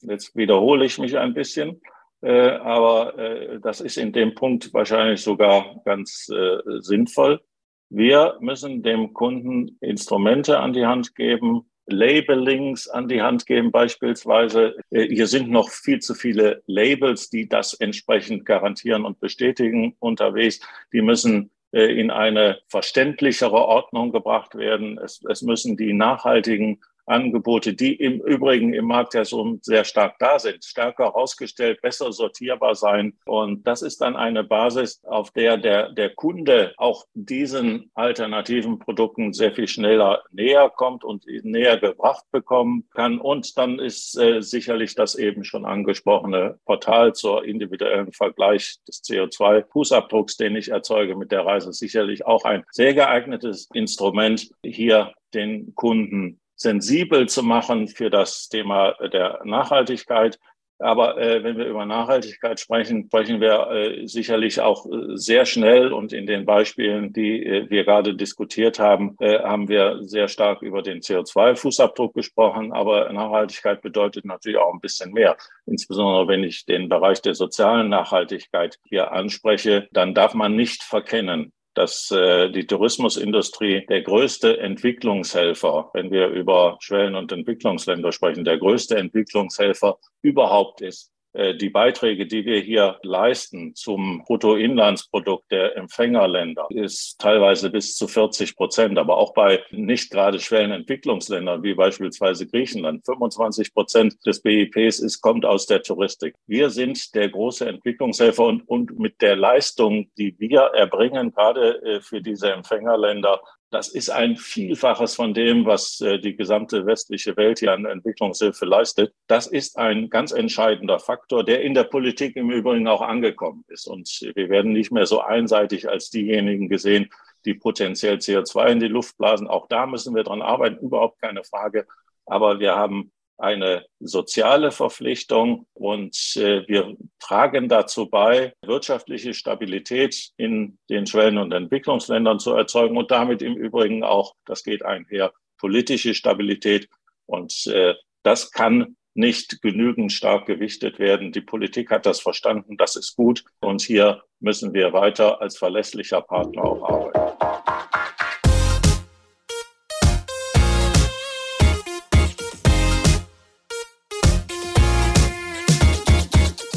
jetzt 0.01 0.35
wiederhole 0.35 0.85
ich 0.85 0.99
mich 0.99 1.17
ein 1.19 1.35
bisschen, 1.35 1.81
äh, 2.23 2.51
aber 2.51 3.19
äh, 3.19 3.61
das 3.61 3.81
ist 3.81 3.99
in 3.99 4.13
dem 4.13 4.35
Punkt 4.35 4.73
wahrscheinlich 4.73 5.23
sogar 5.23 5.81
ganz 5.85 6.29
äh, 6.29 6.59
sinnvoll. 6.81 7.41
Wir 7.89 8.37
müssen 8.41 8.83
dem 8.83 9.13
Kunden 9.13 9.77
Instrumente 9.81 10.59
an 10.59 10.73
die 10.73 10.87
Hand 10.87 11.15
geben, 11.15 11.67
Labelings 11.87 12.89
an 12.89 13.09
die 13.09 13.23
Hand 13.23 13.47
geben 13.47 13.71
beispielsweise. 13.71 14.77
Äh, 14.91 15.07
hier 15.07 15.29
sind 15.29 15.51
noch 15.51 15.71
viel 15.71 16.01
zu 16.01 16.15
viele 16.15 16.63
Labels, 16.67 17.31
die 17.31 17.49
das 17.49 17.75
entsprechend 17.75 18.45
garantieren 18.45 19.05
und 19.05 19.21
bestätigen 19.21 19.95
unterwegs. 20.01 20.61
Die 20.93 21.03
müssen 21.03 21.51
äh, 21.73 22.01
in 22.01 22.11
eine 22.11 22.59
verständlichere 22.69 23.67
Ordnung 23.67 24.11
gebracht 24.11 24.57
werden. 24.57 24.99
Es, 24.99 25.23
es 25.29 25.43
müssen 25.43 25.77
die 25.77 25.93
nachhaltigen 25.93 26.81
Angebote, 27.07 27.75
die 27.75 27.95
im 27.95 28.21
Übrigen 28.21 28.75
im 28.75 28.87
Markt 28.87 29.15
ja 29.15 29.25
so 29.25 29.59
sehr 29.63 29.85
stark 29.85 30.19
da 30.19 30.39
sind, 30.39 30.65
stärker 30.65 31.05
herausgestellt, 31.05 31.81
besser 31.81 32.13
sortierbar 32.13 32.75
sein. 32.75 33.17
Und 33.25 33.67
das 33.67 33.83
ist 33.83 34.01
dann 34.01 34.17
eine 34.17 34.45
Basis, 34.45 35.03
auf 35.05 35.31
der 35.31 35.57
der, 35.57 35.93
der 35.93 36.11
Kunde 36.11 36.75
auch 36.77 37.05
diesen 37.15 37.91
alternativen 37.95 38.79
Produkten 38.79 39.33
sehr 39.33 39.53
viel 39.53 39.69
schneller 39.69 40.23
näher 40.33 40.71
kommt 40.71 41.05
und 41.05 41.25
näher 41.43 41.79
gebracht 41.79 42.25
bekommen 42.31 42.89
kann. 42.95 43.19
Und 43.19 43.57
dann 43.57 43.79
ist 43.79 44.19
äh, 44.19 44.43
sicherlich 44.43 44.95
das 44.95 45.15
eben 45.15 45.45
schon 45.45 45.65
angesprochene 45.65 46.59
Portal 46.65 47.15
zur 47.15 47.45
individuellen 47.45 48.13
Vergleich 48.13 48.77
des 48.89 49.03
CO2-Fußabdrucks, 49.05 50.39
den 50.39 50.57
ich 50.57 50.71
erzeuge 50.71 51.17
mit 51.17 51.33
der 51.33 51.45
Reise, 51.45 51.73
sicherlich 51.73 52.27
auch 52.27 52.45
ein 52.45 52.65
sehr 52.71 52.95
geeignetes 52.95 53.69
Instrument, 53.73 54.51
hier 54.65 55.13
den 55.35 55.75
Kunden 55.75 56.41
sensibel 56.57 57.29
zu 57.29 57.43
machen 57.43 57.89
für 57.89 58.11
das 58.11 58.49
Thema 58.49 58.95
der 59.13 59.41
Nachhaltigkeit. 59.45 60.39
Aber 60.79 61.17
äh, 61.19 61.43
wenn 61.43 61.57
wir 61.57 61.67
über 61.67 61.87
Nachhaltigkeit 61.87 62.61
sprechen, 62.61 63.07
sprechen 63.07 63.41
wir 63.41 63.71
äh, 63.71 64.07
sicherlich 64.07 64.61
auch 64.61 64.85
äh, 64.85 65.17
sehr 65.17 65.47
schnell 65.47 65.91
und 65.91 66.13
in 66.13 66.27
den 66.27 66.45
Beispielen, 66.45 67.15
die 67.15 67.43
äh, 67.43 67.71
wir 67.71 67.85
gerade 67.85 68.15
diskutiert 68.15 68.79
haben, 68.79 69.17
äh, 69.21 69.39
haben 69.39 69.69
wir 69.69 70.01
sehr 70.03 70.29
stark 70.29 70.61
über 70.61 70.83
den 70.83 71.01
CO2-Fußabdruck 71.01 72.13
gesprochen. 72.13 72.73
Aber 72.75 73.11
Nachhaltigkeit 73.11 73.81
bedeutet 73.81 74.27
natürlich 74.27 74.59
auch 74.59 74.75
ein 74.75 74.81
bisschen 74.81 75.13
mehr. 75.13 75.39
Insbesondere 75.65 76.29
wenn 76.29 76.45
ich 76.45 76.67
den 76.67 76.91
Bereich 76.91 77.23
der 77.23 77.35
sozialen 77.35 77.89
Nachhaltigkeit 77.89 78.79
hier 78.85 79.13
anspreche, 79.13 79.89
dann 79.93 80.15
darf 80.15 80.35
man 80.35 80.57
nicht 80.57 80.83
verkennen, 80.83 81.53
dass 81.77 82.11
äh, 82.11 82.51
die 82.51 82.67
Tourismusindustrie 82.67 83.87
der 83.87 84.01
größte 84.01 84.59
Entwicklungshelfer, 84.59 85.91
wenn 85.93 86.11
wir 86.11 86.29
über 86.29 86.79
Schwellen- 86.81 87.15
und 87.15 87.31
Entwicklungsländer 87.31 88.13
sprechen, 88.13 88.45
der 88.45 88.59
größte 88.59 88.97
Entwicklungshelfer 88.97 89.99
überhaupt 90.23 90.81
ist. 90.81 91.13
Äh, 91.37 91.55
die 91.55 91.69
Beiträge, 91.69 92.27
die 92.27 92.47
wir 92.47 92.61
hier 92.61 92.99
leisten 93.03 93.75
zum 93.75 94.25
Bruttoinlandsprodukt 94.25 95.53
der 95.53 95.77
Empfängerländer, 95.77 96.67
ist 96.71 97.21
teilweise 97.21 97.69
bis 97.69 97.95
zu 97.95 98.09
40 98.09 98.57
Prozent, 98.57 98.99
aber 98.99 99.19
auch 99.19 99.35
bei 99.35 99.63
nicht 99.71 100.11
gerade 100.11 100.41
Schwellenentwicklungsländern 100.41 101.63
wie 101.63 101.75
beispielsweise 101.75 102.47
Griechenland. 102.47 103.05
25 103.05 103.75
Prozent 103.75 104.17
des 104.25 104.41
BIPs 104.41 104.99
ist, 105.01 105.21
kommt 105.21 105.45
aus 105.45 105.67
der 105.67 105.83
Touristik. 105.83 106.35
Wir 106.47 106.71
sind 106.71 107.15
der 107.15 107.29
große 107.29 107.69
Entwicklungshelfer 107.69 108.45
und, 108.45 108.67
und 108.67 108.99
mit 108.99 109.21
der 109.21 109.37
Leistung, 109.37 110.11
die 110.17 110.35
wir 110.39 110.61
erbringen, 110.75 111.33
gerade 111.33 111.83
äh, 111.83 112.01
für 112.01 112.23
diese 112.23 112.51
Empfängerländer, 112.51 113.43
das 113.71 113.89
ist 113.89 114.11
ein 114.11 114.37
Vielfaches 114.37 115.17
von 115.17 115.35
dem, 115.35 115.67
was 115.67 116.01
äh, 116.01 116.19
die 116.19 116.37
gesamte 116.37 116.87
westliche 116.87 117.37
Welt 117.37 117.59
hier 117.59 117.73
an 117.73 117.85
Entwicklungshilfe 117.85 118.65
leistet. 118.65 119.13
Das 119.27 119.47
ist 119.47 119.77
ein 119.77 120.09
ganz 120.09 120.33
entscheidender 120.33 121.01
Faktor, 121.01 121.45
der 121.45 121.63
in 121.63 121.75
der 121.75 121.85
Politik 121.85 122.37
im 122.37 122.51
Übrigen 122.51 122.87
auch 122.87 123.03
angekommen 123.03 123.65
ist. 123.69 123.87
Und 123.89 124.09
wir 124.35 124.49
werden 124.49 124.73
nicht 124.73 124.93
mehr 124.93 125.07
so 125.07 125.21
einseitig 125.21 125.89
als 125.89 126.11
diejenigen 126.11 126.69
gesehen, 126.69 127.11
die 127.45 127.55
potenziell 127.55 128.17
CO2 128.17 128.67
in 128.69 128.81
die 128.81 128.89
Luft 128.89 129.19
blasen. 129.19 129.49
Auch 129.49 129.67
da 129.69 129.87
müssen 129.87 130.15
wir 130.15 130.23
dran 130.23 130.43
arbeiten, 130.43 130.85
überhaupt 130.85 131.21
keine 131.21 131.43
Frage. 131.43 131.87
Aber 132.25 132.61
wir 132.61 132.77
haben 132.77 133.13
eine 133.39 133.85
soziale 134.01 134.71
Verpflichtung 134.71 135.67
und 135.75 136.17
äh, 136.37 136.67
wir 136.67 136.97
tragen 137.19 137.69
dazu 137.69 138.09
bei, 138.09 138.55
wirtschaftliche 138.63 139.35
Stabilität 139.35 140.31
in 140.37 140.79
den 140.89 141.07
Schwellen- 141.07 141.39
und 141.39 141.53
Entwicklungsländern 141.53 142.39
zu 142.39 142.53
erzeugen 142.53 142.97
und 142.97 143.11
damit 143.11 143.43
im 143.43 143.55
Übrigen 143.55 144.05
auch, 144.05 144.35
das 144.45 144.63
geht 144.63 144.85
einher, 144.85 145.33
politische 145.59 146.15
Stabilität. 146.15 146.89
Und 147.27 147.67
äh, 147.67 147.95
das 148.23 148.51
kann 148.51 148.97
nicht 149.15 149.63
genügend 149.63 150.13
stark 150.13 150.47
gewichtet 150.47 150.99
werden. 150.99 151.33
Die 151.33 151.41
Politik 151.41 151.91
hat 151.91 152.07
das 152.07 152.21
verstanden, 152.21 152.77
das 152.77 152.97
ist 152.97 153.17
gut. 153.17 153.45
Und 153.61 153.83
hier 153.83 154.23
müssen 154.41 154.75
wir 154.75 154.93
weiter 154.93 155.41
als 155.41 155.57
verlässlicher 155.57 156.21
Partner 156.21 156.65
auch 156.65 156.89
arbeiten. 156.89 157.56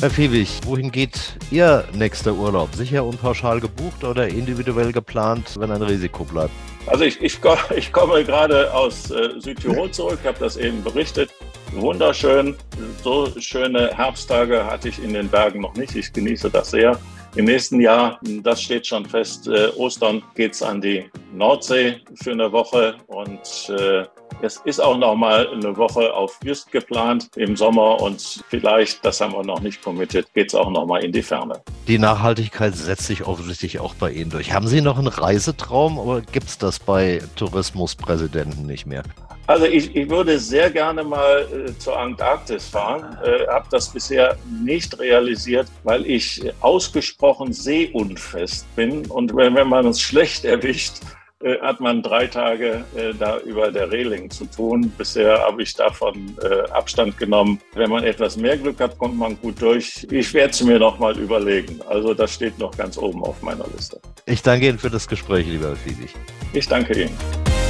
Herr 0.01 0.09
Fiebig, 0.09 0.61
wohin 0.63 0.91
geht 0.91 1.33
Ihr 1.51 1.83
nächster 1.93 2.33
Urlaub? 2.33 2.73
Sicher 2.73 3.03
und 3.03 3.21
pauschal 3.21 3.59
gebucht 3.59 4.05
oder 4.05 4.29
individuell 4.29 4.93
geplant, 4.93 5.55
wenn 5.59 5.71
ein 5.71 5.81
Risiko 5.81 6.23
bleibt? 6.23 6.53
Also 6.85 7.03
ich, 7.03 7.21
ich, 7.21 7.37
ich 7.75 7.91
komme 7.91 8.23
gerade 8.23 8.73
aus 8.73 9.11
äh, 9.11 9.37
Südtirol 9.39 9.91
zurück, 9.91 10.19
habe 10.23 10.37
das 10.39 10.55
eben 10.55 10.81
berichtet. 10.85 11.31
Wunderschön, 11.73 12.55
so 13.03 13.29
schöne 13.39 13.91
Herbsttage 13.93 14.65
hatte 14.65 14.87
ich 14.87 15.03
in 15.03 15.11
den 15.11 15.27
Bergen 15.27 15.59
noch 15.59 15.75
nicht. 15.75 15.93
Ich 15.93 16.13
genieße 16.13 16.49
das 16.49 16.71
sehr. 16.71 16.97
Im 17.35 17.45
nächsten 17.45 17.79
Jahr, 17.79 18.19
das 18.43 18.61
steht 18.61 18.87
schon 18.87 19.05
fest, 19.05 19.47
äh, 19.47 19.67
Ostern 19.77 20.23
geht's 20.35 20.63
an 20.63 20.81
die 20.81 21.05
Nordsee 21.31 21.97
für 22.15 22.31
eine 22.31 22.51
Woche 22.51 22.97
und 23.07 23.39
äh, 23.69 24.05
es 24.41 24.57
ist 24.65 24.79
auch 24.79 24.97
noch 24.97 25.15
mal 25.15 25.47
eine 25.47 25.75
Woche 25.77 26.13
auf 26.13 26.39
Just 26.43 26.71
geplant 26.71 27.29
im 27.35 27.55
Sommer 27.55 28.01
und 28.01 28.43
vielleicht, 28.49 29.05
das 29.05 29.21
haben 29.21 29.33
wir 29.33 29.43
noch 29.43 29.61
nicht 29.61 29.81
committed, 29.81 30.33
geht 30.33 30.49
es 30.49 30.55
auch 30.55 30.69
noch 30.71 30.85
mal 30.85 31.03
in 31.03 31.11
die 31.11 31.21
Ferne. 31.21 31.61
Die 31.87 31.99
Nachhaltigkeit 31.99 32.75
setzt 32.75 33.05
sich 33.05 33.25
offensichtlich 33.25 33.79
auch 33.79 33.93
bei 33.93 34.11
Ihnen 34.11 34.31
durch. 34.31 34.53
Haben 34.53 34.67
Sie 34.67 34.81
noch 34.81 34.97
einen 34.97 35.07
Reisetraum 35.07 35.99
oder 35.99 36.21
gibt 36.21 36.47
es 36.47 36.57
das 36.57 36.79
bei 36.79 37.21
Tourismuspräsidenten 37.35 38.65
nicht 38.65 38.85
mehr? 38.85 39.03
Also 39.49 39.65
ich, 39.65 39.95
ich 39.95 40.07
würde 40.07 40.37
sehr 40.37 40.69
gerne 40.69 41.03
mal 41.03 41.47
äh, 41.51 41.75
zur 41.79 41.97
Antarktis 41.97 42.67
fahren, 42.67 43.17
äh, 43.23 43.47
habe 43.47 43.65
das 43.71 43.89
bisher 43.89 44.37
nicht 44.63 44.99
realisiert, 44.99 45.65
weil 45.83 46.05
ich 46.05 46.39
ausgesprochen 46.61 47.51
seeunfest 47.51 48.67
bin 48.75 49.07
und 49.07 49.35
wenn, 49.35 49.55
wenn 49.55 49.67
man 49.67 49.87
es 49.87 49.99
schlecht 49.99 50.45
erwischt, 50.45 50.97
äh, 51.39 51.57
hat 51.61 51.79
man 51.79 52.03
drei 52.03 52.27
Tage 52.27 52.85
äh, 52.95 53.11
da 53.17 53.39
über 53.39 53.71
der 53.71 53.91
Reling 53.91 54.29
zu 54.29 54.45
tun. 54.45 54.93
Bisher 54.95 55.39
habe 55.39 55.63
ich 55.63 55.73
davon 55.73 56.37
äh, 56.43 56.69
Abstand 56.69 57.17
genommen. 57.17 57.59
Wenn 57.73 57.89
man 57.89 58.03
etwas 58.03 58.37
mehr 58.37 58.55
Glück 58.55 58.79
hat, 58.79 58.99
kommt 58.99 59.17
man 59.17 59.35
gut 59.41 59.59
durch. 59.59 60.05
Ich 60.11 60.31
werde 60.35 60.51
es 60.51 60.61
mir 60.61 60.77
noch 60.77 60.99
mal 60.99 61.17
überlegen. 61.17 61.79
Also 61.89 62.13
das 62.13 62.35
steht 62.35 62.59
noch 62.59 62.77
ganz 62.77 62.99
oben 62.99 63.23
auf 63.23 63.41
meiner 63.41 63.65
Liste. 63.75 63.99
Ich 64.27 64.43
danke 64.43 64.67
Ihnen 64.67 64.77
für 64.77 64.91
das 64.91 65.07
Gespräch, 65.07 65.47
lieber 65.47 65.75
Fiesig. 65.75 66.13
Ich 66.53 66.67
danke 66.67 67.01
Ihnen. 67.01 67.68